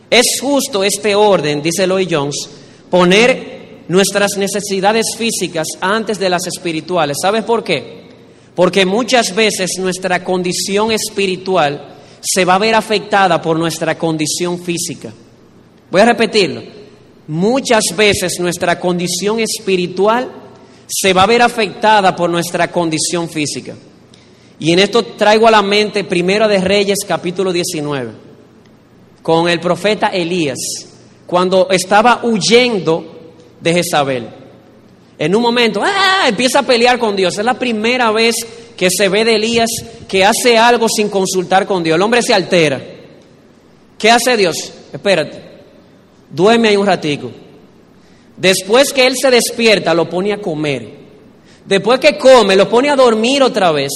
[0.10, 2.50] Es justo este orden, dice Lloyd Jones,
[2.90, 7.18] poner nuestras necesidades físicas antes de las espirituales.
[7.22, 8.10] ¿Sabes por qué?
[8.56, 15.14] Porque muchas veces nuestra condición espiritual se va a ver afectada por nuestra condición física.
[15.92, 16.79] Voy a repetirlo.
[17.30, 20.32] Muchas veces nuestra condición espiritual
[20.88, 23.76] se va a ver afectada por nuestra condición física.
[24.58, 28.14] Y en esto traigo a la mente Primero de Reyes capítulo 19,
[29.22, 30.58] con el profeta Elías,
[31.28, 34.28] cuando estaba huyendo de Jezabel.
[35.20, 36.26] En un momento, ¡ah!
[36.28, 37.38] empieza a pelear con Dios.
[37.38, 38.38] Es la primera vez
[38.76, 39.70] que se ve de Elías
[40.08, 41.96] que hace algo sin consultar con Dios.
[41.96, 42.82] El hombre se altera.
[44.00, 44.74] ¿Qué hace Dios?
[44.92, 45.49] Espérate,
[46.30, 47.32] duerme ahí un ratico.
[48.38, 51.00] Después que él se despierta, lo pone a comer.
[51.66, 53.92] Después que come, lo pone a dormir otra vez.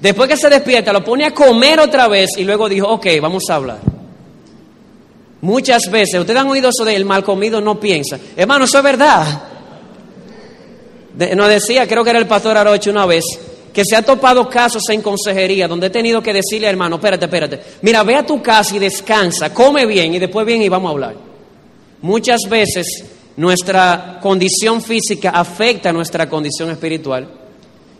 [0.00, 3.44] Después que se despierta, lo pone a comer otra vez y luego dijo, ok, vamos
[3.48, 3.78] a hablar.
[5.40, 8.18] Muchas veces, ustedes han oído eso de el mal comido no piensa.
[8.36, 9.42] Hermano, eso es verdad.
[11.36, 13.24] nos decía, creo que era el pastor Aroche una vez,
[13.72, 17.60] que se ha topado casos en consejería donde he tenido que decirle, hermano, espérate, espérate,
[17.82, 20.92] mira, ve a tu casa y descansa, come bien y después bien y vamos a
[20.92, 21.33] hablar.
[22.04, 23.02] Muchas veces
[23.38, 27.26] nuestra condición física afecta a nuestra condición espiritual.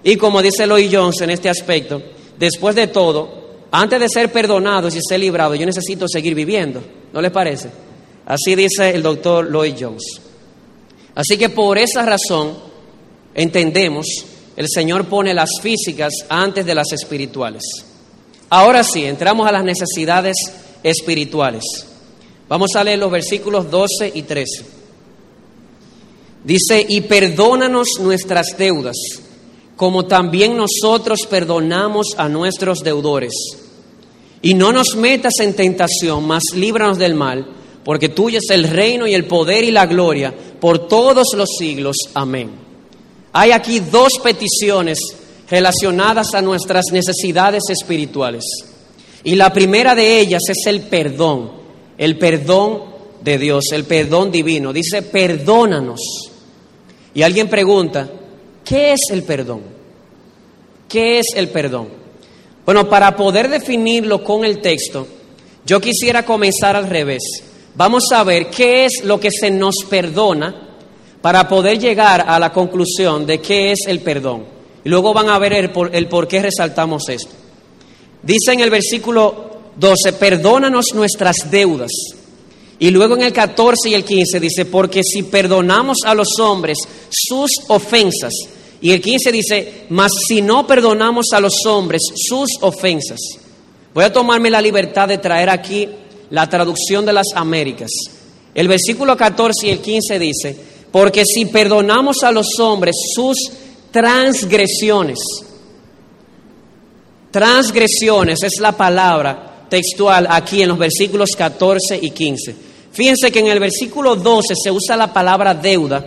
[0.03, 2.03] Y como dice Lloyd Jones en este aspecto,
[2.39, 6.85] después de todo, antes de ser perdonado y ser librado, yo necesito seguir viviendo.
[7.15, 7.71] ¿No les parece?
[8.27, 10.21] Así dice el doctor Lloyd Jones.
[11.15, 12.59] Así que por esa razón
[13.35, 14.05] entendemos,
[14.55, 17.63] el Señor pone las físicas antes de las espirituales.
[18.51, 20.37] Ahora sí, entramos a las necesidades
[20.83, 21.94] espirituales.
[22.49, 24.65] Vamos a leer los versículos 12 y 13.
[26.45, 28.97] Dice, y perdónanos nuestras deudas,
[29.77, 33.33] como también nosotros perdonamos a nuestros deudores.
[34.43, 37.47] Y no nos metas en tentación, mas líbranos del mal,
[37.83, 41.97] porque tuyo es el reino y el poder y la gloria por todos los siglos.
[42.13, 42.51] Amén.
[43.33, 44.99] Hay aquí dos peticiones
[45.49, 48.45] relacionadas a nuestras necesidades espirituales.
[49.25, 51.51] Y la primera de ellas es el perdón,
[51.99, 52.83] el perdón
[53.23, 54.73] de Dios, el perdón divino.
[54.73, 56.01] Dice, perdónanos
[57.15, 58.11] y alguien pregunta,
[58.65, 59.63] ¿qué es el perdón?
[60.89, 61.89] ¿Qué es el perdón?
[62.65, 65.07] Bueno, para poder definirlo con el texto,
[65.67, 67.23] yo quisiera comenzar al revés.
[67.75, 70.65] Vamos a ver qué es lo que se nos perdona
[71.21, 74.45] para poder llegar a la conclusión de qué es el perdón.
[74.85, 77.33] Y luego van a ver el por, qué resaltamos esto.
[78.23, 81.91] Dice en el versículo 12, perdónanos nuestras deudas.
[82.79, 86.79] Y luego en el 14 y el 15 dice, porque si perdonamos a los hombres
[87.09, 88.33] sus ofensas,
[88.81, 93.21] y el 15 dice, mas si no perdonamos a los hombres sus ofensas,
[93.95, 95.89] voy a tomarme la libertad de traer aquí
[96.31, 97.91] la traducción de las Américas.
[98.55, 100.57] El versículo 14 y el 15 dice,
[100.91, 103.37] porque si perdonamos a los hombres sus
[103.91, 105.19] transgresiones,
[107.31, 112.55] transgresiones es la palabra textual aquí en los versículos 14 y 15.
[112.93, 116.07] Fíjense que en el versículo 12 se usa la palabra deuda,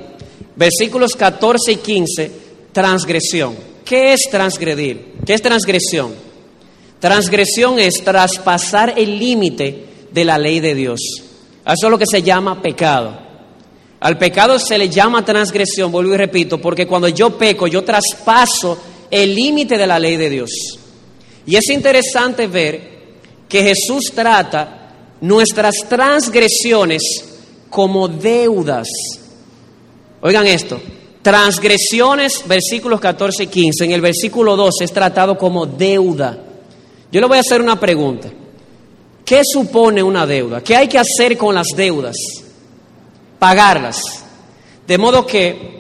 [0.56, 2.32] versículos 14 y 15,
[2.72, 3.58] transgresión.
[3.84, 5.16] ¿Qué es transgredir?
[5.26, 6.16] ¿Qué es transgresión?
[7.02, 11.02] Transgresión es traspasar el límite de la ley de Dios.
[11.66, 13.20] Eso es lo que se llama pecado.
[14.00, 18.78] Al pecado se le llama transgresión, vuelvo y repito, porque cuando yo peco, yo traspaso
[19.12, 20.52] el límite de la ley de Dios.
[21.46, 22.97] Y es interesante ver
[23.48, 27.02] que Jesús trata nuestras transgresiones
[27.70, 28.88] como deudas.
[30.22, 30.80] Oigan esto,
[31.22, 36.38] transgresiones, versículos 14 y 15, en el versículo 12 es tratado como deuda.
[37.12, 38.30] Yo le voy a hacer una pregunta.
[39.24, 40.62] ¿Qué supone una deuda?
[40.64, 42.16] ¿Qué hay que hacer con las deudas?
[43.40, 44.02] Pagarlas.
[44.88, 45.77] De modo que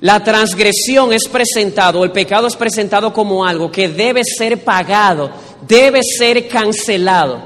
[0.00, 5.30] la transgresión es presentado, el pecado es presentado como algo que debe ser pagado,
[5.68, 7.42] debe ser cancelado.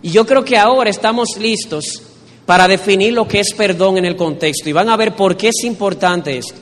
[0.00, 2.02] Y yo creo que ahora estamos listos
[2.46, 4.68] para definir lo que es perdón en el contexto.
[4.68, 6.54] Y van a ver por qué es importante esto.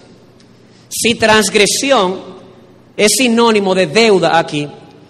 [0.88, 2.18] Si transgresión
[2.96, 4.66] es sinónimo de deuda aquí,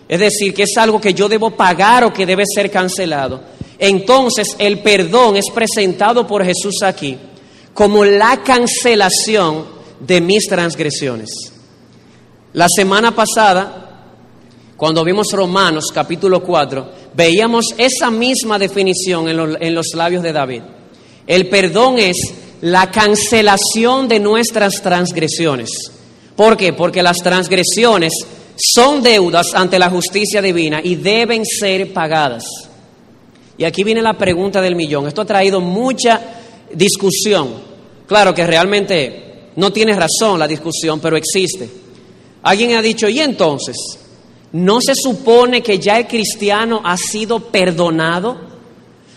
[0.08, 3.40] es decir, que es algo que yo debo pagar o que debe ser cancelado,
[3.78, 7.16] entonces el perdón es presentado por Jesús aquí
[7.76, 9.66] como la cancelación
[10.00, 11.28] de mis transgresiones.
[12.54, 14.00] La semana pasada,
[14.78, 20.62] cuando vimos Romanos capítulo 4, veíamos esa misma definición en los, labios de David.
[21.26, 22.16] El perdón es
[22.62, 25.68] la cancelación de nuestras transgresiones.
[26.34, 26.72] ¿Por qué?
[26.72, 28.14] Porque las transgresiones
[28.56, 32.44] son deudas ante la justicia divina y deben ser pagadas.
[33.58, 35.06] Y aquí viene la pregunta del millón.
[35.06, 36.36] Esto ha traído mucha
[36.72, 37.48] discusión.
[38.06, 41.68] Claro que realmente no tiene razón la discusión, pero existe.
[42.42, 43.76] Alguien ha dicho, ¿y entonces?
[44.52, 48.38] ¿No se supone que ya el cristiano ha sido perdonado?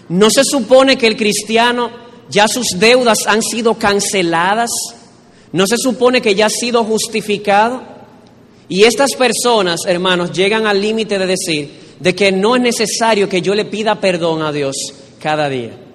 [0.10, 1.92] ¿No se supone que el cristiano
[2.30, 4.72] ya sus deudas han sido canceladas?
[5.52, 7.82] ¿No se supone que ya ha sido justificado?
[8.68, 13.42] Y estas personas, hermanos, llegan al límite de decir de que no es necesario que
[13.42, 14.76] yo le pida perdón a Dios
[15.20, 15.89] cada día.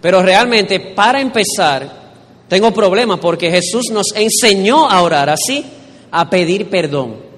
[0.00, 2.00] Pero realmente, para empezar,
[2.48, 5.64] tengo problemas porque Jesús nos enseñó a orar así,
[6.10, 7.30] a pedir perdón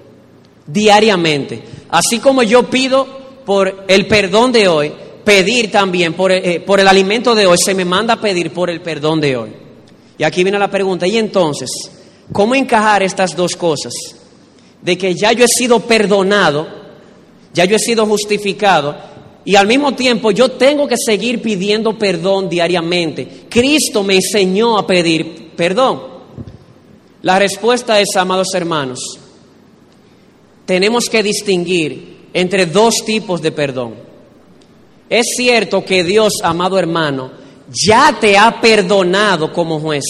[0.65, 1.61] diariamente.
[1.89, 3.05] Así como yo pido
[3.45, 4.91] por el perdón de hoy,
[5.23, 8.51] pedir también por el, eh, por el alimento de hoy, se me manda a pedir
[8.51, 9.53] por el perdón de hoy.
[10.17, 11.69] Y aquí viene la pregunta, ¿y entonces
[12.31, 13.93] cómo encajar estas dos cosas?
[14.81, 16.67] De que ya yo he sido perdonado,
[17.53, 18.95] ya yo he sido justificado,
[19.45, 23.45] y al mismo tiempo yo tengo que seguir pidiendo perdón diariamente.
[23.49, 26.01] Cristo me enseñó a pedir perdón.
[27.21, 28.99] La respuesta es, amados hermanos,
[30.65, 33.95] tenemos que distinguir entre dos tipos de perdón.
[35.09, 37.31] Es cierto que Dios, amado hermano,
[37.69, 40.03] ya te ha perdonado como juez.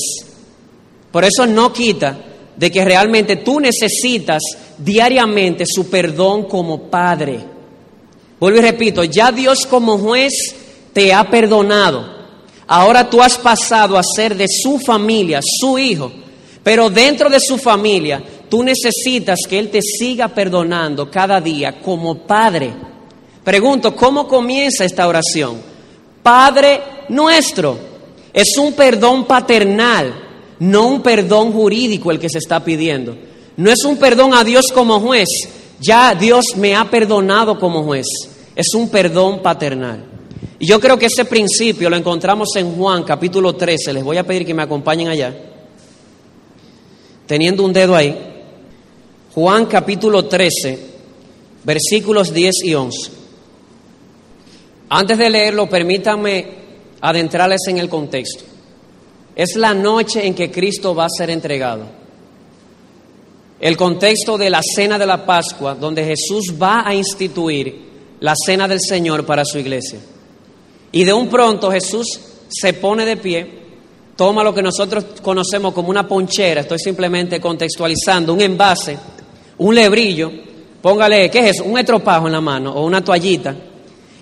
[1.11, 2.17] Por eso no quita
[2.55, 4.41] de que realmente tú necesitas
[4.77, 7.52] diariamente su perdón como padre.
[8.43, 10.33] Vuelvo y repito, ya Dios como juez
[10.91, 12.05] te ha perdonado.
[12.67, 16.11] Ahora tú has pasado a ser de su familia, su hijo.
[16.61, 22.17] Pero dentro de su familia, tú necesitas que Él te siga perdonando cada día como
[22.27, 22.73] padre.
[23.45, 25.61] Pregunto, ¿cómo comienza esta oración?
[26.21, 27.79] Padre nuestro.
[28.33, 30.13] Es un perdón paternal,
[30.59, 33.15] no un perdón jurídico el que se está pidiendo.
[33.55, 35.29] No es un perdón a Dios como juez.
[35.79, 38.32] Ya Dios me ha perdonado como juez.
[38.55, 40.03] Es un perdón paternal.
[40.59, 43.93] Y yo creo que ese principio lo encontramos en Juan capítulo 13.
[43.93, 45.35] Les voy a pedir que me acompañen allá.
[47.25, 48.17] Teniendo un dedo ahí.
[49.33, 50.79] Juan capítulo 13,
[51.63, 53.11] versículos 10 y 11.
[54.89, 56.47] Antes de leerlo, permítanme
[57.01, 58.43] adentrarles en el contexto.
[59.35, 61.85] Es la noche en que Cristo va a ser entregado.
[63.59, 67.92] El contexto de la cena de la Pascua, donde Jesús va a instituir
[68.23, 69.99] la cena del Señor para su iglesia.
[70.93, 72.07] Y de un pronto Jesús
[72.47, 73.45] se pone de pie,
[74.15, 78.97] toma lo que nosotros conocemos como una ponchera, estoy simplemente contextualizando, un envase,
[79.57, 80.31] un lebrillo,
[80.81, 81.65] póngale, ¿qué es eso?
[81.65, 83.57] Un estropajo en la mano o una toallita,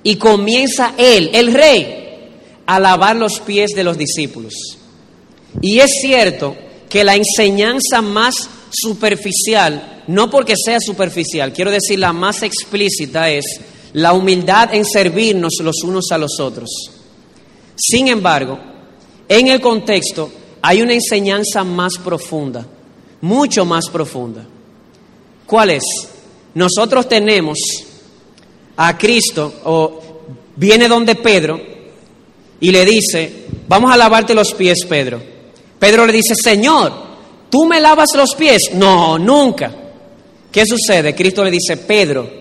[0.01, 2.31] y comienza él, el rey,
[2.65, 4.79] a lavar los pies de los discípulos.
[5.61, 6.55] Y es cierto
[6.89, 13.45] que la enseñanza más superficial, no porque sea superficial, quiero decir la más explícita es
[13.93, 16.69] la humildad en servirnos los unos a los otros.
[17.75, 18.57] Sin embargo,
[19.27, 20.31] en el contexto
[20.61, 22.65] hay una enseñanza más profunda,
[23.21, 24.45] mucho más profunda.
[25.45, 25.83] ¿Cuál es?
[26.53, 27.57] Nosotros tenemos
[28.77, 30.01] a Cristo, o
[30.55, 31.59] viene donde Pedro,
[32.59, 35.21] y le dice, vamos a lavarte los pies, Pedro.
[35.79, 36.93] Pedro le dice, Señor,
[37.49, 38.71] ¿tú me lavas los pies?
[38.73, 39.73] No, nunca.
[40.51, 41.15] ¿Qué sucede?
[41.15, 42.40] Cristo le dice, Pedro,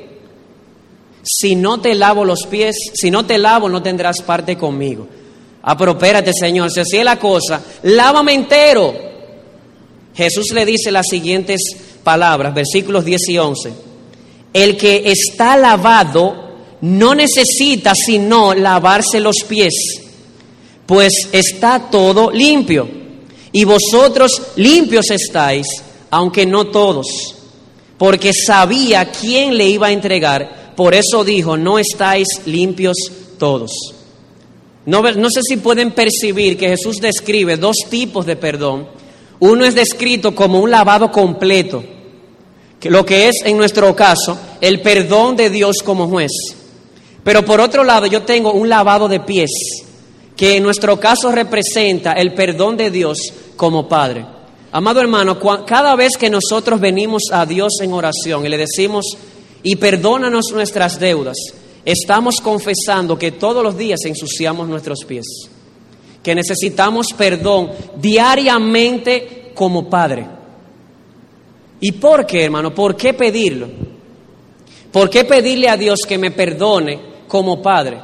[1.22, 5.06] si no te lavo los pies, si no te lavo no tendrás parte conmigo.
[5.62, 8.94] Ah, pero espérate, Señor, si así es la cosa, lávame entero.
[10.14, 11.60] Jesús le dice las siguientes
[12.02, 13.72] palabras, versículos 10 y 11.
[14.52, 16.50] El que está lavado
[16.80, 19.74] no necesita sino lavarse los pies,
[20.86, 22.88] pues está todo limpio.
[23.52, 25.66] Y vosotros limpios estáis,
[26.10, 27.06] aunque no todos,
[27.98, 32.96] porque sabía quién le iba a entregar por eso dijo, no estáis limpios
[33.38, 33.72] todos.
[34.86, 38.88] No, sé si pueden percibir que Jesús describe dos tipos de perdón.
[39.38, 41.82] Uno es descrito como un lavado completo,
[42.78, 46.32] que lo que es en nuestro caso el perdón de Dios como juez.
[47.22, 49.50] Pero por otro lado yo tengo un lavado de pies,
[50.36, 53.18] que en nuestro caso representa el perdón de Dios
[53.56, 54.24] como Padre.
[54.72, 59.04] Amado hermano, cada vez que nosotros venimos a Dios en oración y le decimos,
[59.62, 61.36] y perdónanos nuestras deudas.
[61.84, 65.26] Estamos confesando que todos los días ensuciamos nuestros pies,
[66.22, 70.26] que necesitamos perdón diariamente como Padre.
[71.80, 72.74] ¿Y por qué, hermano?
[72.74, 73.68] ¿Por qué pedirlo?
[74.92, 77.98] ¿Por qué pedirle a Dios que me perdone como Padre?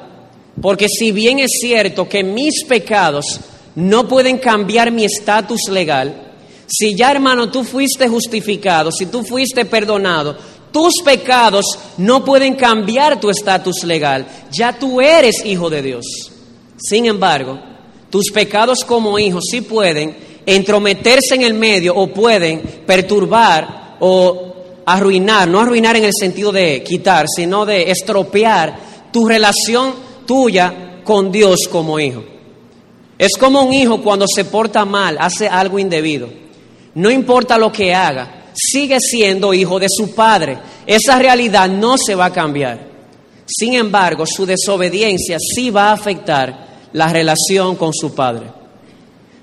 [0.60, 3.40] Porque si bien es cierto que mis pecados
[3.74, 6.32] no pueden cambiar mi estatus legal,
[6.66, 10.36] si ya hermano tú fuiste justificado, si tú fuiste perdonado,
[10.76, 11.64] tus pecados
[11.96, 14.26] no pueden cambiar tu estatus legal.
[14.52, 16.04] Ya tú eres hijo de Dios.
[16.76, 17.58] Sin embargo,
[18.10, 20.14] tus pecados como hijo sí pueden
[20.44, 24.54] entrometerse en el medio o pueden perturbar o
[24.84, 28.78] arruinar, no arruinar en el sentido de quitar, sino de estropear
[29.10, 29.94] tu relación
[30.26, 32.22] tuya con Dios como hijo.
[33.16, 36.28] Es como un hijo cuando se porta mal, hace algo indebido.
[36.96, 40.58] No importa lo que haga, sigue siendo hijo de su padre.
[40.86, 42.88] Esa realidad no se va a cambiar.
[43.46, 48.46] Sin embargo, su desobediencia sí va a afectar la relación con su padre.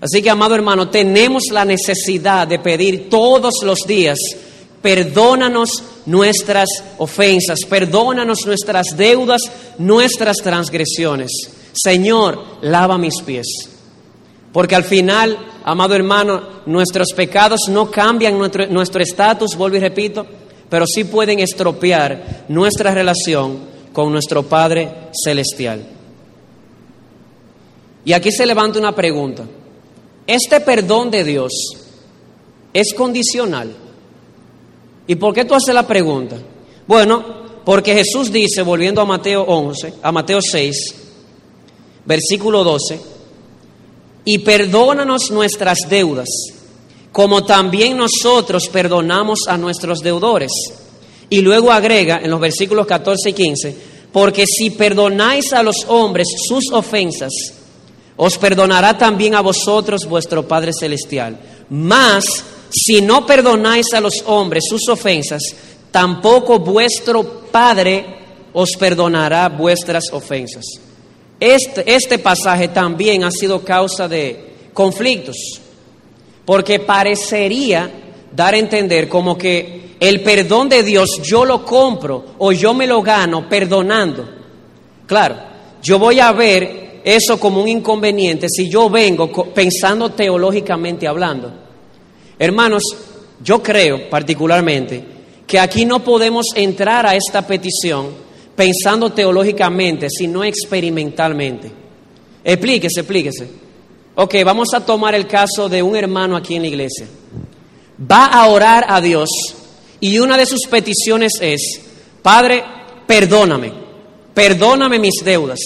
[0.02, 4.20] Así que, amado hermano, tenemos la necesidad de pedir todos los días
[4.84, 9.42] perdónanos nuestras ofensas, perdónanos nuestras deudas,
[9.80, 11.32] nuestras transgresiones.
[11.72, 13.48] Señor, lava mis pies.
[14.54, 20.26] Porque al final, amado hermano, nuestros pecados no cambian nuestro estatus, vuelvo y repito,
[20.70, 23.60] pero sí pueden estropear nuestra relación
[23.92, 25.84] con nuestro Padre Celestial.
[28.06, 29.44] Y aquí se levanta una pregunta.
[30.28, 31.52] ¿Este perdón de Dios
[32.74, 33.74] es condicional?
[35.08, 36.38] ¿Y por qué tú haces la pregunta?
[36.88, 40.96] Bueno, porque Jesús dice, volviendo a Mateo 11, a Mateo 6,
[42.06, 43.13] versículo 12,
[44.26, 46.30] y perdónanos nuestras deudas,
[47.12, 50.52] como también nosotros perdonamos a nuestros deudores.
[51.30, 53.78] Y luego agrega en los versículos 14 y 15,
[54.12, 57.32] porque si perdonáis a los hombres sus ofensas,
[58.16, 61.38] os perdonará también a vosotros vuestro Padre Celestial.
[61.70, 62.24] Mas
[62.70, 65.42] si no perdonáis a los hombres sus ofensas,
[65.92, 68.06] tampoco vuestro Padre
[68.54, 70.66] os perdonará vuestras ofensas.
[71.46, 75.36] Este, este pasaje también ha sido causa de conflictos,
[76.46, 77.92] porque parecería
[78.34, 82.88] dar a entender como que el perdón de Dios yo lo compro o yo me
[82.88, 84.26] lo gano perdonando.
[85.06, 85.36] Claro,
[85.84, 91.52] yo voy a ver eso como un inconveniente si yo vengo pensando teológicamente hablando.
[92.40, 92.84] Hermanos,
[93.44, 95.04] yo creo particularmente
[95.46, 98.12] que aquí no podemos entrar a esta petición
[98.56, 101.72] pensando teológicamente, sino experimentalmente.
[102.44, 103.48] Explíquese, explíquese.
[104.16, 107.08] Ok, vamos a tomar el caso de un hermano aquí en la iglesia.
[108.00, 109.30] Va a orar a Dios
[110.00, 111.82] y una de sus peticiones es,
[112.22, 112.64] Padre,
[113.08, 113.72] perdóname,
[114.34, 115.60] perdóname mis deudas.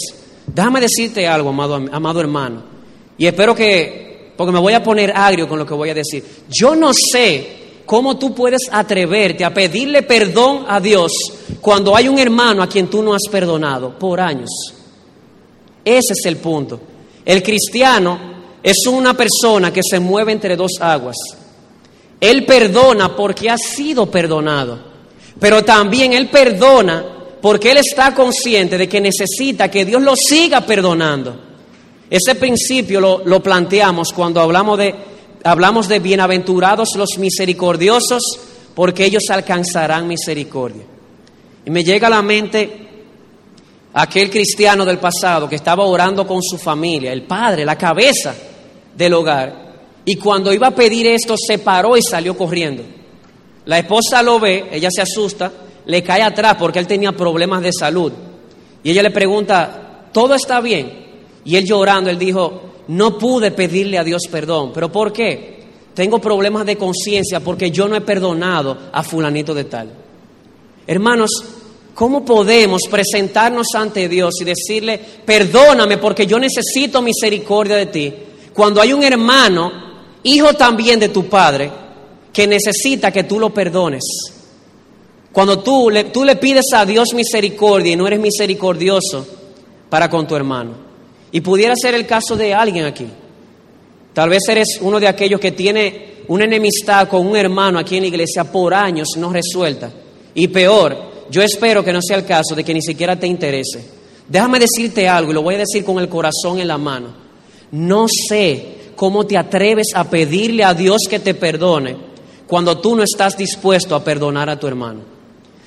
[0.45, 2.63] Déjame decirte algo, amado, amado hermano,
[3.17, 4.07] y espero que
[4.37, 6.23] porque me voy a poner agrio con lo que voy a decir.
[6.47, 11.11] Yo no sé cómo tú puedes atreverte a pedirle perdón a Dios
[11.61, 14.49] cuando hay un hermano a quien tú no has perdonado por años.
[15.83, 16.79] Ese es el punto.
[17.25, 18.19] El cristiano
[18.63, 21.15] es una persona que se mueve entre dos aguas.
[22.19, 24.79] Él perdona porque ha sido perdonado,
[25.39, 27.05] pero también Él perdona
[27.41, 31.47] porque Él está consciente de que necesita que Dios lo siga perdonando.
[32.09, 34.95] Ese principio lo, planteamos cuando hablamos de,
[35.43, 38.23] hablamos de bienaventurados los misericordiosos,
[38.73, 40.83] porque ellos alcanzarán misericordia.
[41.67, 42.69] Y me llega a la mente
[43.93, 48.33] aquel cristiano del pasado que estaba orando con su familia, el padre, la cabeza
[48.95, 52.83] del hogar, y cuando iba a pedir esto se paró y salió corriendo.
[53.65, 55.51] La esposa lo ve, ella se asusta,
[55.85, 58.13] le cae atrás porque él tenía problemas de salud.
[58.81, 61.05] Y ella le pregunta, ¿todo está bien?
[61.43, 64.71] Y él llorando, él dijo, no pude pedirle a Dios perdón.
[64.73, 65.65] ¿Pero por qué?
[65.93, 69.89] Tengo problemas de conciencia porque yo no he perdonado a fulanito de tal.
[70.87, 71.56] Hermanos,
[71.97, 78.13] ¿cómo podemos presentarnos ante Dios y decirle, perdóname porque yo necesito misericordia de ti?
[78.53, 79.71] Cuando hay un hermano,
[80.21, 81.71] hijo también de tu padre,
[82.31, 84.03] que necesita que tú lo perdones.
[85.31, 89.25] Cuando tú le, tú le pides a Dios misericordia y no eres misericordioso
[89.89, 90.73] para con tu hermano.
[91.31, 93.07] Y pudiera ser el caso de alguien aquí.
[94.13, 98.03] Tal vez eres uno de aquellos que tiene una enemistad con un hermano aquí en
[98.03, 99.91] la iglesia por años no resuelta.
[100.35, 103.83] Y peor, yo espero que no sea el caso de que ni siquiera te interese.
[104.27, 107.09] Déjame decirte algo y lo voy a decir con el corazón en la mano.
[107.71, 111.95] No sé cómo te atreves a pedirle a Dios que te perdone
[112.47, 115.01] cuando tú no estás dispuesto a perdonar a tu hermano.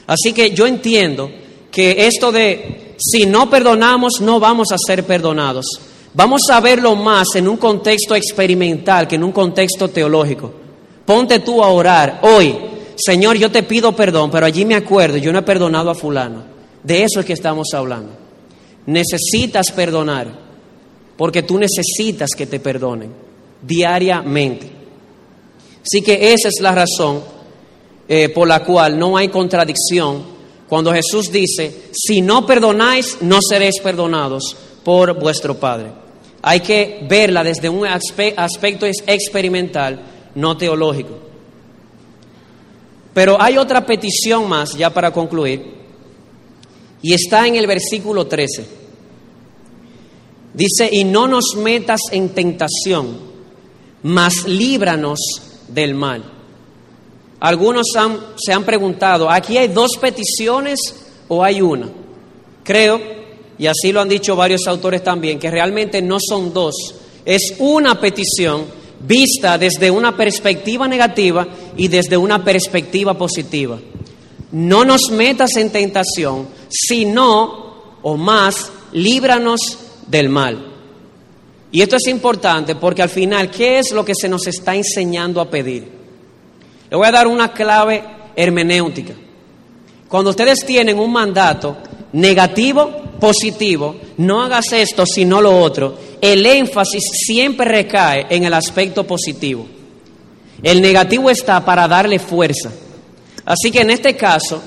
[0.07, 1.31] Así que yo entiendo
[1.71, 5.67] que esto de si no perdonamos, no vamos a ser perdonados.
[6.13, 10.53] Vamos a verlo más en un contexto experimental que en un contexto teológico.
[11.07, 12.70] Ponte tú a orar hoy.
[13.05, 16.45] Señor, yo te pido perdón, pero allí me acuerdo, yo no he perdonado a fulano.
[16.83, 18.13] De eso es que estamos hablando.
[18.87, 20.29] Necesitas perdonar,
[21.17, 23.13] porque tú necesitas que te perdonen
[23.63, 24.71] diariamente.
[25.83, 27.23] Así que esa es la razón
[28.09, 30.23] eh, por la cual no hay contradicción
[30.69, 35.93] cuando Jesús dice, si no perdonáis, no seréis perdonados por vuestro Padre.
[36.43, 40.01] Hay que verla desde un aspecto experimental,
[40.35, 41.30] no teológico.
[43.13, 45.81] Pero hay otra petición más, ya para concluir,
[47.03, 48.67] y está en el versículo 13.
[50.55, 53.19] Dice, y no nos metas en tentación,
[54.03, 55.19] mas líbranos
[55.69, 56.25] del mal.
[57.41, 57.87] Algunos
[58.37, 60.79] se han preguntado, ¿aquí hay dos peticiones
[61.29, 61.89] o hay una?
[62.63, 63.01] Creo,
[63.59, 66.75] y así lo han dicho varios autores también, que realmente no son dos,
[67.25, 71.47] es una petición vista desde una perspectiva negativa
[71.77, 73.79] y desde una perspectiva positiva.
[74.53, 79.61] No nos metas en tentación, sino, o más, líbranos
[80.07, 80.67] del mal.
[81.73, 85.41] Y esto es importante porque al final, ¿qué es lo que se nos está enseñando
[85.41, 85.89] a pedir?
[86.91, 88.03] Le voy a dar una clave
[88.35, 89.15] hermenéutica.
[90.09, 91.77] Cuando ustedes tienen un mandato
[92.13, 92.91] negativo,
[93.21, 99.67] positivo, no hagas esto sino lo otro, el énfasis siempre recae en el aspecto positivo.
[100.63, 102.71] El negativo está para darle fuerza.
[103.45, 104.63] Así que en este caso,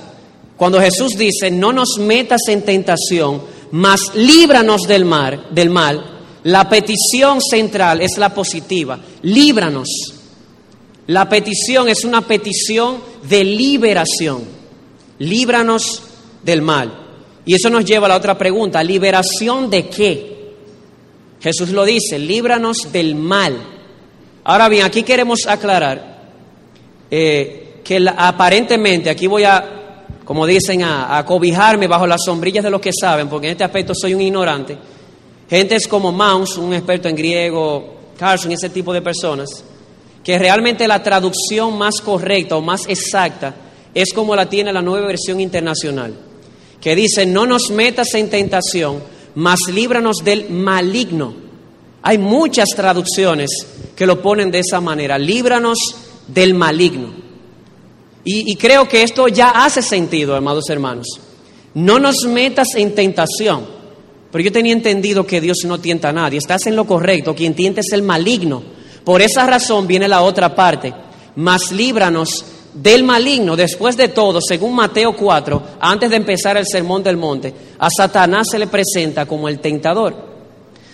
[0.58, 6.68] cuando Jesús dice, no nos metas en tentación, mas líbranos del mal, del mal, la
[6.68, 9.88] petición central es la positiva, líbranos.
[11.08, 12.97] La petición es una petición
[13.28, 14.43] de liberación.
[15.20, 16.01] Líbranos
[16.43, 17.04] del mal.
[17.45, 20.33] Y eso nos lleva a la otra pregunta, ¿liberación de qué?
[21.44, 23.58] Jesús lo dice, líbranos del mal.
[24.46, 26.24] Ahora bien, aquí queremos aclarar
[27.12, 32.80] eh, que aparentemente, aquí voy a, como dicen, a, cobijarme bajo las sombrillas de los
[32.80, 34.78] que saben, porque en este aspecto soy un ignorante.
[35.50, 39.50] Gentes como Maus, un experto en griego, Carson, ese tipo de personas,
[40.24, 43.54] que realmente la traducción más correcta o más exacta
[43.94, 46.14] es como la tiene la nueva versión internacional,
[46.80, 49.04] que dice, no nos metas en tentación,
[49.36, 51.34] mas líbranos del maligno.
[52.02, 53.50] Hay muchas traducciones
[53.96, 55.78] que lo ponen de esa manera, líbranos
[56.28, 57.24] del maligno.
[58.26, 61.08] Y, creo que esto ya hace sentido, amados hermanos.
[61.74, 63.66] No nos metas en tentación.
[64.32, 66.38] Pero yo tenía entendido que Dios no tienta a nadie.
[66.38, 67.36] Estás en lo correcto.
[67.36, 68.64] Quien tienta es el maligno.
[69.04, 70.94] Por esa razón viene la otra parte.
[71.36, 73.55] Mas líbranos del maligno.
[73.55, 78.47] Después de todo, según Mateo 4, antes de empezar el sermón del monte, a Satanás
[78.49, 80.34] se le presenta como el tentador.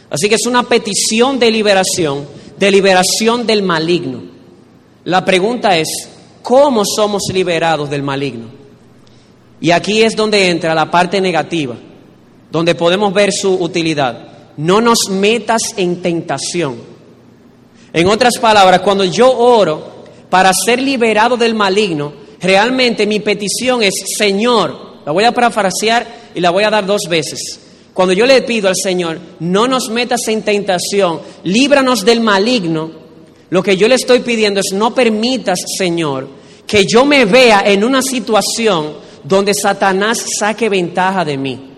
[0.09, 2.25] Así que es una petición de liberación,
[2.57, 4.21] de liberación del maligno.
[5.05, 5.87] La pregunta es,
[6.41, 8.47] ¿cómo somos liberados del maligno?
[9.61, 11.75] Y aquí es donde entra la parte negativa,
[12.51, 14.27] donde podemos ver su utilidad.
[14.57, 16.77] No nos metas en tentación.
[17.93, 19.98] En otras palabras, cuando yo oro
[20.29, 26.39] para ser liberado del maligno, realmente mi petición es, Señor, la voy a parafrasear y
[26.39, 27.59] la voy a dar dos veces.
[27.93, 32.91] Cuando yo le pido al Señor, no nos metas en tentación, líbranos del maligno,
[33.49, 36.27] lo que yo le estoy pidiendo es, no permitas, Señor,
[36.67, 41.71] que yo me vea en una situación donde Satanás saque ventaja de mí.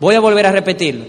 [0.00, 1.04] Voy a volver a repetirlo.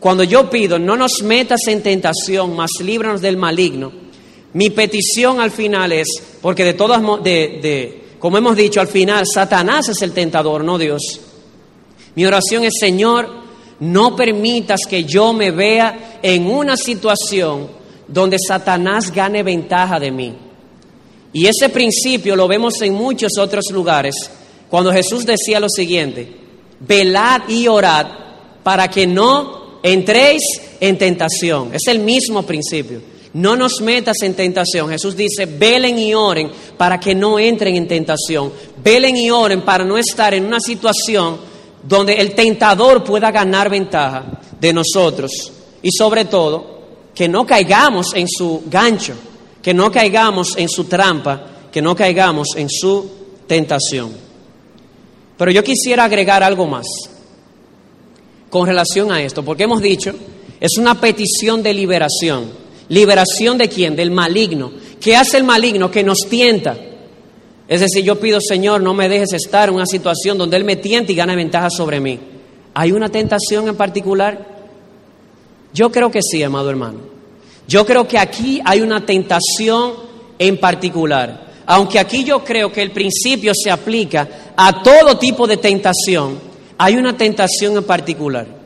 [0.00, 3.92] Cuando yo pido, no nos metas en tentación, mas líbranos del maligno,
[4.58, 6.08] mi petición al final es,
[6.42, 10.76] porque de todas, de, de, como hemos dicho, al final Satanás es el tentador, no
[10.78, 11.20] Dios.
[12.16, 13.28] Mi oración es, Señor,
[13.78, 17.68] no permitas que yo me vea en una situación
[18.08, 20.34] donde Satanás gane ventaja de mí.
[21.32, 24.16] Y ese principio lo vemos en muchos otros lugares,
[24.68, 26.34] cuando Jesús decía lo siguiente,
[26.80, 28.08] velad y orad
[28.64, 30.42] para que no entréis
[30.80, 31.72] en tentación.
[31.72, 33.17] Es el mismo principio.
[33.34, 34.88] No nos metas en tentación.
[34.88, 38.52] Jesús dice, velen y oren para que no entren en tentación.
[38.82, 41.38] Velen y oren para no estar en una situación
[41.82, 45.52] donde el tentador pueda ganar ventaja de nosotros.
[45.82, 46.78] Y sobre todo,
[47.14, 49.14] que no caigamos en su gancho,
[49.62, 53.10] que no caigamos en su trampa, que no caigamos en su
[53.46, 54.12] tentación.
[55.36, 56.86] Pero yo quisiera agregar algo más
[58.50, 60.12] con relación a esto, porque hemos dicho,
[60.60, 62.50] es una petición de liberación.
[62.88, 63.94] ¿Liberación de quién?
[63.96, 64.72] Del maligno.
[65.00, 65.90] ¿Qué hace el maligno?
[65.90, 66.76] Que nos tienta.
[67.68, 70.76] Es decir, yo pido, Señor, no me dejes estar en una situación donde Él me
[70.76, 72.18] tienta y gana ventaja sobre mí.
[72.74, 74.46] ¿Hay una tentación en particular?
[75.74, 77.00] Yo creo que sí, amado hermano.
[77.66, 79.92] Yo creo que aquí hay una tentación
[80.38, 81.48] en particular.
[81.66, 84.26] Aunque aquí yo creo que el principio se aplica
[84.56, 86.38] a todo tipo de tentación,
[86.78, 88.57] hay una tentación en particular.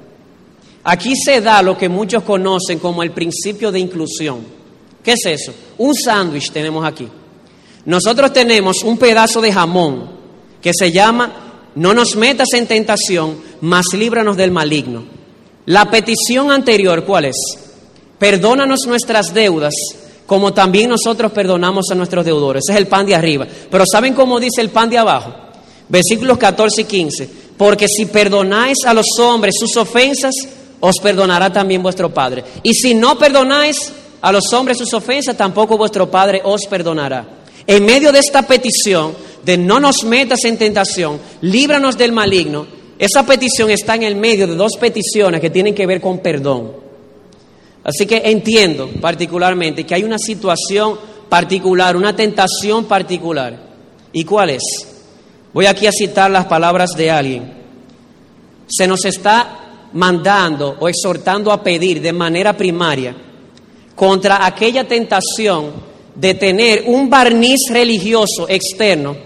[0.85, 4.41] Aquí se da lo que muchos conocen como el principio de inclusión.
[5.03, 5.55] ¿Qué es eso?
[5.79, 7.09] Un sándwich tenemos aquí.
[7.85, 10.11] Nosotros tenemos un pedazo de jamón
[10.61, 15.05] que se llama no nos metas en tentación, mas líbranos del maligno.
[15.67, 17.37] La petición anterior, ¿cuál es?
[18.19, 19.75] Perdónanos nuestras deudas,
[20.27, 22.65] como también nosotros perdonamos a nuestros deudores.
[22.65, 23.47] Ese es el pan de arriba.
[23.71, 25.35] Pero ¿saben cómo dice el pan de abajo?
[25.89, 27.31] Versículos 14 y 15.
[27.57, 30.35] Porque si perdonáis a los hombres sus ofensas,
[30.85, 32.43] os perdonará también vuestro Padre.
[32.65, 37.25] Y si no perdonáis a los hombres sus ofensas, tampoco vuestro Padre os perdonará.
[37.67, 39.15] En medio de esta petición
[39.45, 42.67] de no nos metas en tentación, líbranos del maligno,
[42.99, 46.73] esa petición está en el medio de dos peticiones que tienen que ver con perdón.
[47.85, 53.57] Así que entiendo particularmente que hay una situación particular, una tentación particular.
[54.13, 54.63] ¿Y cuál es?
[55.55, 57.53] Voy aquí a citar las palabras de alguien.
[58.67, 59.62] Se nos está
[59.95, 63.15] mandando o exhortando a pedir de manera primaria
[63.95, 65.73] contra aquella tentación
[66.15, 69.17] de tener un barniz religioso externo,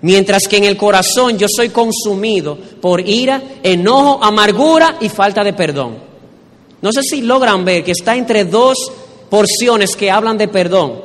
[0.00, 5.52] mientras que en el corazón yo soy consumido por ira, enojo, amargura y falta de
[5.52, 5.96] perdón.
[6.80, 8.76] No sé si logran ver que está entre dos
[9.30, 11.00] porciones que hablan de perdón.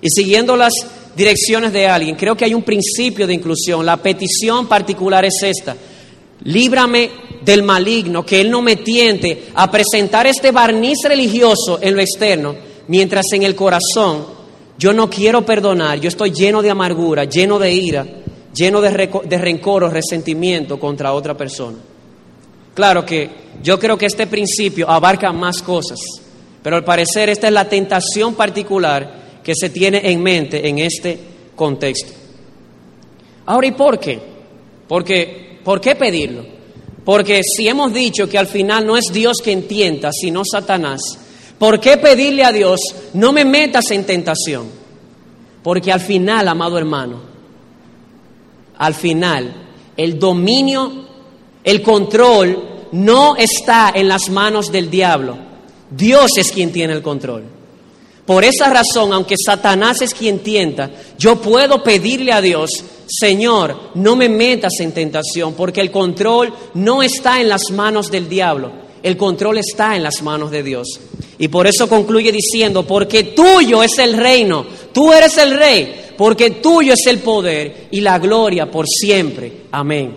[0.00, 0.72] Y siguiendo las
[1.14, 3.84] direcciones de alguien, creo que hay un principio de inclusión.
[3.84, 5.76] La petición particular es esta.
[6.44, 7.10] Líbrame
[7.44, 12.54] del maligno, que Él no me tiente a presentar este barniz religioso en lo externo,
[12.88, 14.26] mientras en el corazón
[14.78, 18.06] yo no quiero perdonar, yo estoy lleno de amargura, lleno de ira,
[18.54, 21.78] lleno de, de rencor o resentimiento contra otra persona.
[22.74, 23.30] Claro que
[23.62, 25.98] yo creo que este principio abarca más cosas,
[26.62, 31.18] pero al parecer esta es la tentación particular que se tiene en mente en este
[31.54, 32.12] contexto.
[33.46, 34.18] Ahora, ¿y por qué?
[34.88, 36.44] Porque, ¿por qué pedirlo?
[37.04, 41.00] Porque si hemos dicho que al final no es Dios quien tienta, sino Satanás,
[41.58, 42.80] ¿por qué pedirle a Dios,
[43.14, 44.68] no me metas en tentación?
[45.62, 47.20] Porque al final, amado hermano,
[48.78, 49.54] al final,
[49.96, 51.02] el dominio
[51.64, 55.38] el control no está en las manos del diablo.
[55.90, 57.44] Dios es quien tiene el control.
[58.26, 62.70] Por esa razón, aunque Satanás es quien tienta, yo puedo pedirle a Dios,
[63.20, 68.26] Señor, no me metas en tentación, porque el control no está en las manos del
[68.26, 70.98] diablo, el control está en las manos de Dios.
[71.38, 76.52] Y por eso concluye diciendo, porque tuyo es el reino, tú eres el rey, porque
[76.52, 79.64] tuyo es el poder y la gloria por siempre.
[79.72, 80.16] Amén.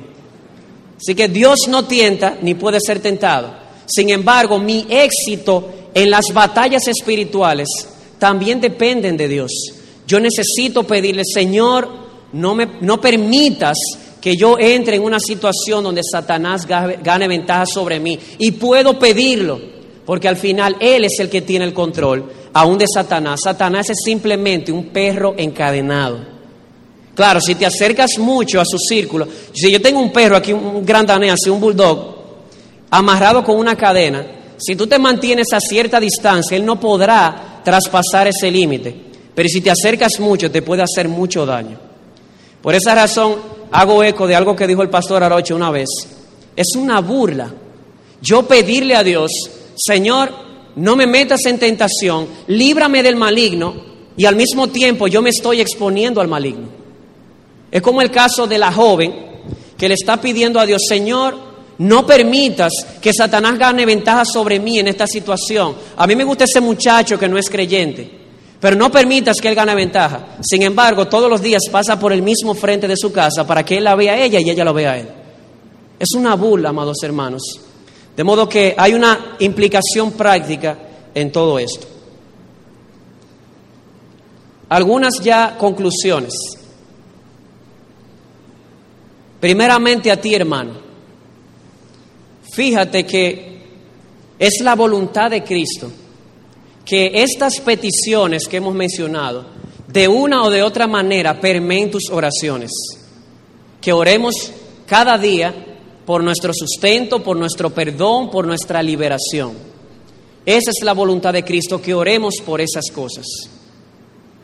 [0.98, 3.54] Así que Dios no tienta ni puede ser tentado.
[3.88, 7.68] Sin embargo, mi éxito en las batallas espirituales
[8.18, 9.52] también dependen de Dios.
[10.08, 12.05] Yo necesito pedirle, Señor,
[12.36, 13.78] no, me, no permitas
[14.20, 18.20] que yo entre en una situación donde Satanás gane ventaja sobre mí.
[18.40, 19.62] Y puedo pedirlo,
[20.06, 23.42] porque al final Él es el que tiene el control, aún de Satanás.
[23.44, 26.20] Satanás es simplemente un perro encadenado.
[27.16, 30.86] Claro, si te acercas mucho a su círculo, si yo tengo un perro aquí, un
[30.86, 32.16] gran danés, así un bulldog,
[32.90, 34.26] amarrado con una cadena,
[34.58, 38.94] si tú te mantienes a cierta distancia, él no podrá traspasar ese límite.
[39.34, 41.85] Pero si te acercas mucho, te puede hacer mucho daño.
[42.66, 43.36] Por esa razón,
[43.72, 45.88] hago eco de algo que dijo el pastor Aroche una vez.
[46.56, 47.54] Es una burla.
[48.24, 49.30] Yo pedirle a Dios,
[49.76, 50.32] Señor,
[50.76, 53.76] no me metas en tentación, líbrame del maligno,
[54.18, 56.68] y al mismo tiempo yo me estoy exponiendo al maligno.
[57.70, 59.14] Es como el caso de la joven
[59.78, 61.38] que le está pidiendo a Dios, Señor,
[61.78, 65.76] no permitas que Satanás gane ventaja sobre mí en esta situación.
[65.98, 68.25] A mí me gusta ese muchacho que no es creyente,
[68.66, 70.38] pero no permitas que él gane ventaja.
[70.42, 73.78] Sin embargo, todos los días pasa por el mismo frente de su casa para que
[73.78, 75.08] él la vea a ella y ella lo vea a él.
[76.00, 77.44] Es una burla, amados hermanos.
[78.18, 80.80] De modo que hay una implicación práctica
[81.14, 81.86] en todo esto.
[84.70, 86.34] Algunas ya conclusiones.
[89.40, 90.72] Primeramente a ti, hermano.
[92.52, 93.62] Fíjate que
[94.40, 95.92] es la voluntad de Cristo
[96.86, 99.46] que estas peticiones que hemos mencionado,
[99.88, 102.72] de una o de otra manera, permeen tus oraciones.
[103.82, 104.52] Que oremos
[104.86, 105.54] cada día
[106.06, 109.54] por nuestro sustento, por nuestro perdón, por nuestra liberación.
[110.46, 113.26] Esa es la voluntad de Cristo, que oremos por esas cosas.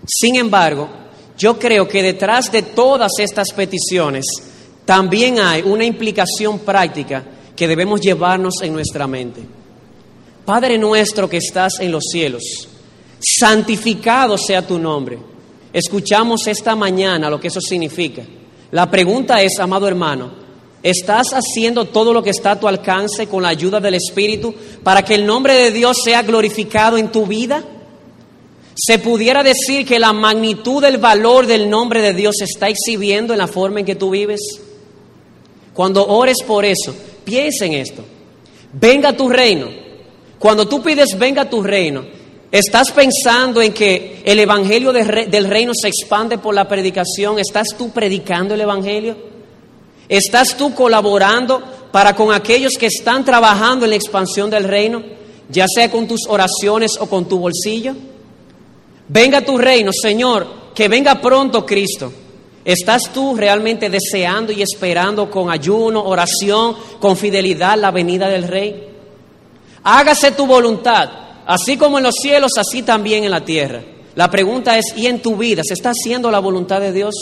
[0.07, 0.89] Sin embargo,
[1.37, 4.25] yo creo que detrás de todas estas peticiones
[4.85, 7.23] también hay una implicación práctica
[7.55, 9.61] que debemos llevarnos en nuestra mente.
[10.45, 12.43] Padre nuestro que estás en los cielos,
[13.19, 15.19] santificado sea tu nombre.
[15.71, 18.23] Escuchamos esta mañana lo que eso significa.
[18.71, 20.31] La pregunta es, amado hermano,
[20.81, 25.03] ¿estás haciendo todo lo que está a tu alcance con la ayuda del Espíritu para
[25.03, 27.63] que el nombre de Dios sea glorificado en tu vida?
[28.73, 33.33] Se pudiera decir que la magnitud del valor del nombre de Dios se está exhibiendo
[33.33, 34.41] en la forma en que tú vives.
[35.73, 38.03] Cuando ores por eso, piensa en esto.
[38.73, 39.80] Venga tu reino.
[40.41, 42.03] Cuando tú pides venga tu reino,
[42.51, 47.39] ¿Estás pensando en que el Evangelio del reino se expande por la predicación?
[47.39, 49.15] ¿Estás tú predicando el Evangelio?
[50.09, 51.63] ¿Estás tú colaborando
[51.93, 55.01] para con aquellos que están trabajando en la expansión del reino,
[55.47, 57.95] ya sea con tus oraciones o con tu bolsillo?
[59.07, 62.11] Venga tu reino, Señor, que venga pronto Cristo.
[62.65, 68.90] ¿Estás tú realmente deseando y esperando con ayuno, oración, con fidelidad la venida del Rey?
[69.84, 71.09] Hágase tu voluntad,
[71.45, 73.82] así como en los cielos, así también en la tierra.
[74.15, 77.15] La pregunta es, ¿y en tu vida se está haciendo la voluntad de Dios?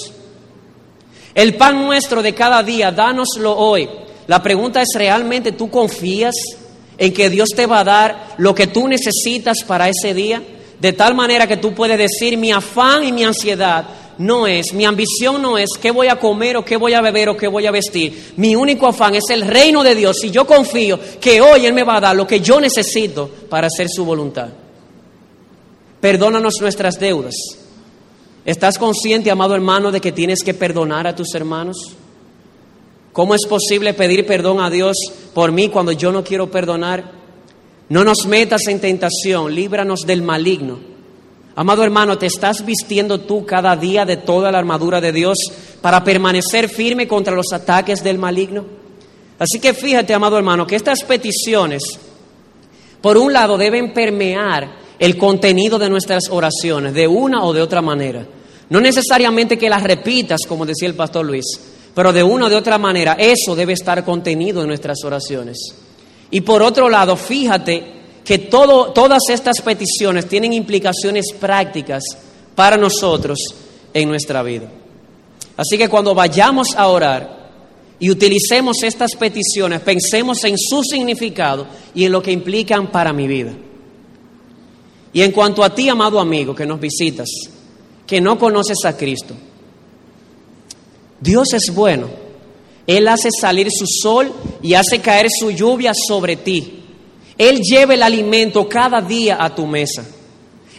[1.35, 3.87] El pan nuestro de cada día, dánoslo hoy.
[4.27, 6.35] La pregunta es, ¿realmente tú confías
[6.97, 10.41] en que Dios te va a dar lo que tú necesitas para ese día?
[10.79, 13.85] De tal manera que tú puedes decir, mi afán y mi ansiedad
[14.19, 17.29] no es, mi ambición no es qué voy a comer o qué voy a beber
[17.29, 18.33] o qué voy a vestir.
[18.35, 21.85] Mi único afán es el reino de Dios y yo confío que hoy Él me
[21.85, 24.49] va a dar lo que yo necesito para hacer su voluntad.
[26.01, 27.33] Perdónanos nuestras deudas.
[28.43, 31.77] ¿Estás consciente, amado hermano, de que tienes que perdonar a tus hermanos?
[33.13, 34.97] ¿Cómo es posible pedir perdón a Dios
[35.33, 37.09] por mí cuando yo no quiero perdonar?
[37.87, 40.88] No nos metas en tentación, líbranos del maligno.
[41.59, 45.37] Amado hermano, ¿te estás vistiendo tú cada día de toda la armadura de Dios
[45.81, 48.63] para permanecer firme contra los ataques del maligno?
[49.37, 51.83] Así que fíjate, amado hermano, que estas peticiones,
[53.01, 57.81] por un lado, deben permear el contenido de nuestras oraciones de una o de otra
[57.81, 58.25] manera.
[58.69, 61.43] No necesariamente que las repitas, como decía el pastor Luis,
[61.93, 65.57] pero de una o de otra manera eso debe estar contenido en nuestras oraciones.
[66.31, 67.98] Y por otro lado, fíjate
[68.29, 72.03] que todas estas peticiones tienen implicaciones prácticas
[72.53, 73.39] para nosotros
[73.91, 74.69] en nuestra vida.
[75.57, 77.49] Así que cuando vayamos a orar
[77.97, 81.65] y utilicemos estas peticiones, pensemos en su significado
[81.95, 83.51] y en lo que implican para mi vida.
[85.11, 87.29] Y en cuanto a ti, amado amigo, que nos visitas,
[88.05, 89.33] que no conoces a Cristo,
[91.19, 92.07] Dios es bueno.
[92.85, 96.75] Él hace salir su sol y hace caer su lluvia sobre ti
[97.39, 100.05] él lleva el alimento cada día a tu mesa.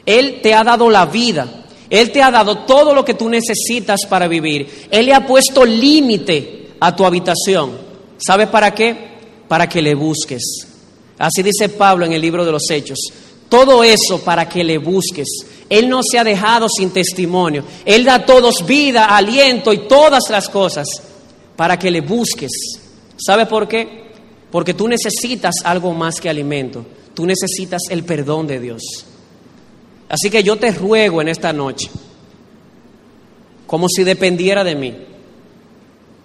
[0.04, 1.64] Él te ha dado la vida.
[1.88, 4.86] Él te ha dado todo lo que tú necesitas para vivir.
[4.90, 7.78] Él le ha puesto límite a tu habitación.
[8.18, 8.94] ¿Sabes para qué?
[9.48, 10.66] Para que le busques.
[11.18, 12.98] Así dice Pablo en el libro de los Hechos.
[13.48, 15.28] Todo eso para que le busques.
[15.70, 17.64] Él no se ha dejado sin testimonio.
[17.86, 20.86] Él da a todos vida, aliento y todas las cosas
[21.56, 22.50] para que le busques.
[23.16, 24.09] ¿Sabe por qué?
[24.50, 26.84] Porque tú necesitas algo más que alimento.
[27.14, 28.82] Tú necesitas el perdón de Dios.
[30.08, 31.88] Así que yo te ruego en esta noche,
[33.66, 34.96] como si dependiera de mí.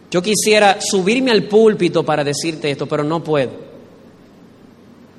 [0.09, 3.51] Yo quisiera subirme al púlpito para decirte esto, pero no puedo.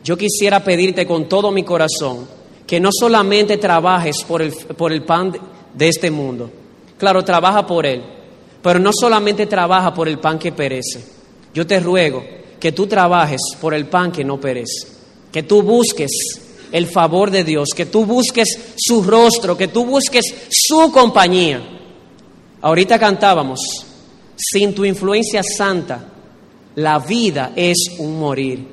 [0.03, 2.27] Yo quisiera pedirte con todo mi corazón
[2.67, 5.33] que no solamente trabajes por el, por el pan
[5.75, 6.51] de este mundo.
[6.99, 8.03] Claro, trabaja por él,
[8.63, 11.05] pero no solamente trabaja por el pan que perece.
[11.55, 12.25] Yo te ruego
[12.59, 14.89] que tú trabajes por el pan que no perece,
[15.33, 16.11] que tú busques
[16.73, 21.63] el favor de Dios, que tú busques su rostro, que tú busques su compañía.
[22.63, 23.61] Ahorita cantábamos,
[24.37, 26.13] sin tu influencia santa,
[26.75, 28.67] la vida es un morir.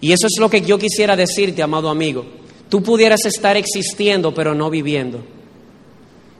[0.00, 2.24] Y eso es lo que yo quisiera decirte, amado amigo.
[2.68, 5.20] Tú pudieras estar existiendo, pero no viviendo.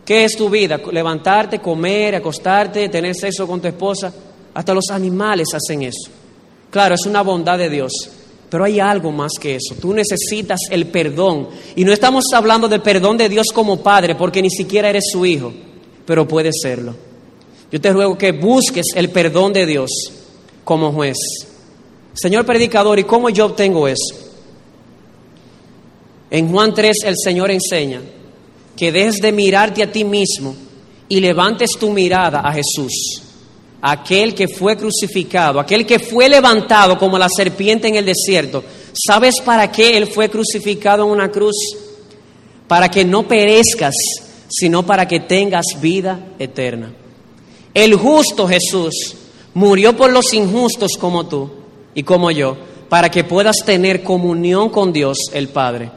[0.05, 0.80] ¿Qué es tu vida?
[0.90, 4.12] Levantarte, comer, acostarte, tener sexo con tu esposa.
[4.55, 6.11] Hasta los animales hacen eso.
[6.71, 7.93] Claro, es una bondad de Dios,
[8.51, 9.75] pero hay algo más que eso.
[9.81, 11.49] Tú necesitas el perdón.
[11.77, 15.25] Y no estamos hablando del perdón de Dios como Padre, porque ni siquiera eres su
[15.25, 15.53] Hijo,
[16.05, 16.95] pero puede serlo.
[17.71, 19.91] Yo te ruego que busques el perdón de Dios
[20.64, 21.16] como juez.
[22.14, 24.14] Señor predicador, ¿y cómo yo obtengo eso?
[26.31, 28.03] En Juan 3 el Señor enseña
[28.77, 30.55] que dejes de mirarte a ti mismo
[31.09, 33.28] y levantes tu mirada a Jesús
[33.81, 38.64] aquel que fue crucificado, aquel que fue levantado como la serpiente en el desierto.
[38.93, 41.57] ¿Sabes para qué Él fue crucificado en una cruz?
[42.66, 43.95] Para que no perezcas,
[44.49, 46.93] sino para que tengas vida eterna.
[47.72, 49.14] El justo Jesús
[49.55, 51.51] murió por los injustos como tú
[51.95, 52.57] y como yo,
[52.89, 55.91] para que puedas tener comunión con Dios el Padre.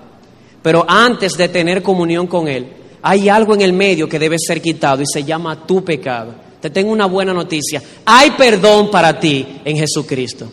[0.61, 2.67] Pero antes de tener comunión con Él,
[3.01, 6.69] hay algo en el medio que debe ser quitado y se llama tu pecado te
[6.69, 7.81] tengo una buena noticia.
[8.05, 10.47] Hay perdón para ti en Jesucristo.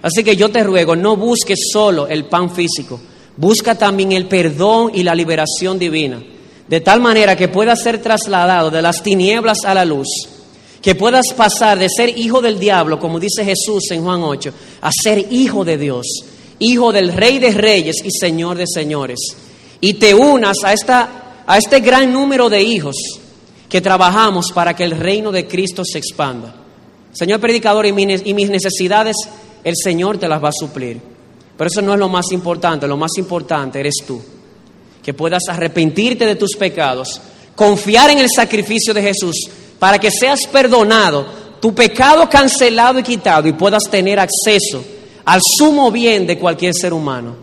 [0.00, 3.00] Así que yo te ruego, no busques solo el pan físico,
[3.36, 6.22] busca también el perdón y la liberación divina,
[6.68, 10.06] de tal manera que puedas ser trasladado de las tinieblas a la luz,
[10.80, 14.90] que puedas pasar de ser hijo del diablo, como dice Jesús en Juan 8, a
[14.92, 16.06] ser hijo de Dios,
[16.60, 19.18] hijo del Rey de Reyes y Señor de Señores.
[19.80, 22.96] y te unas a, esta, a este gran número de hijos
[23.68, 26.54] que trabajamos para que el reino de Cristo se expanda.
[27.12, 29.16] Señor predicador, y mis necesidades
[29.64, 31.00] el Señor te las va a suplir.
[31.56, 34.22] Pero eso no es lo más importante, lo más importante eres tú.
[35.02, 37.20] Que puedas arrepentirte de tus pecados,
[37.54, 39.34] confiar en el sacrificio de Jesús
[39.78, 41.26] para que seas perdonado,
[41.60, 44.84] tu pecado cancelado y quitado y puedas tener acceso
[45.24, 47.36] al sumo bien de cualquier ser humano,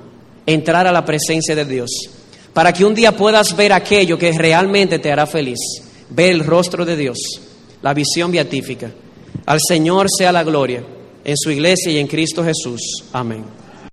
[0.45, 1.89] entrar a la presencia de Dios,
[2.53, 5.59] para que un día puedas ver aquello que realmente te hará feliz,
[6.09, 7.17] ver el rostro de Dios,
[7.81, 8.91] la visión beatífica.
[9.45, 10.83] Al Señor sea la gloria
[11.23, 12.81] en su iglesia y en Cristo Jesús.
[13.11, 13.64] Amén.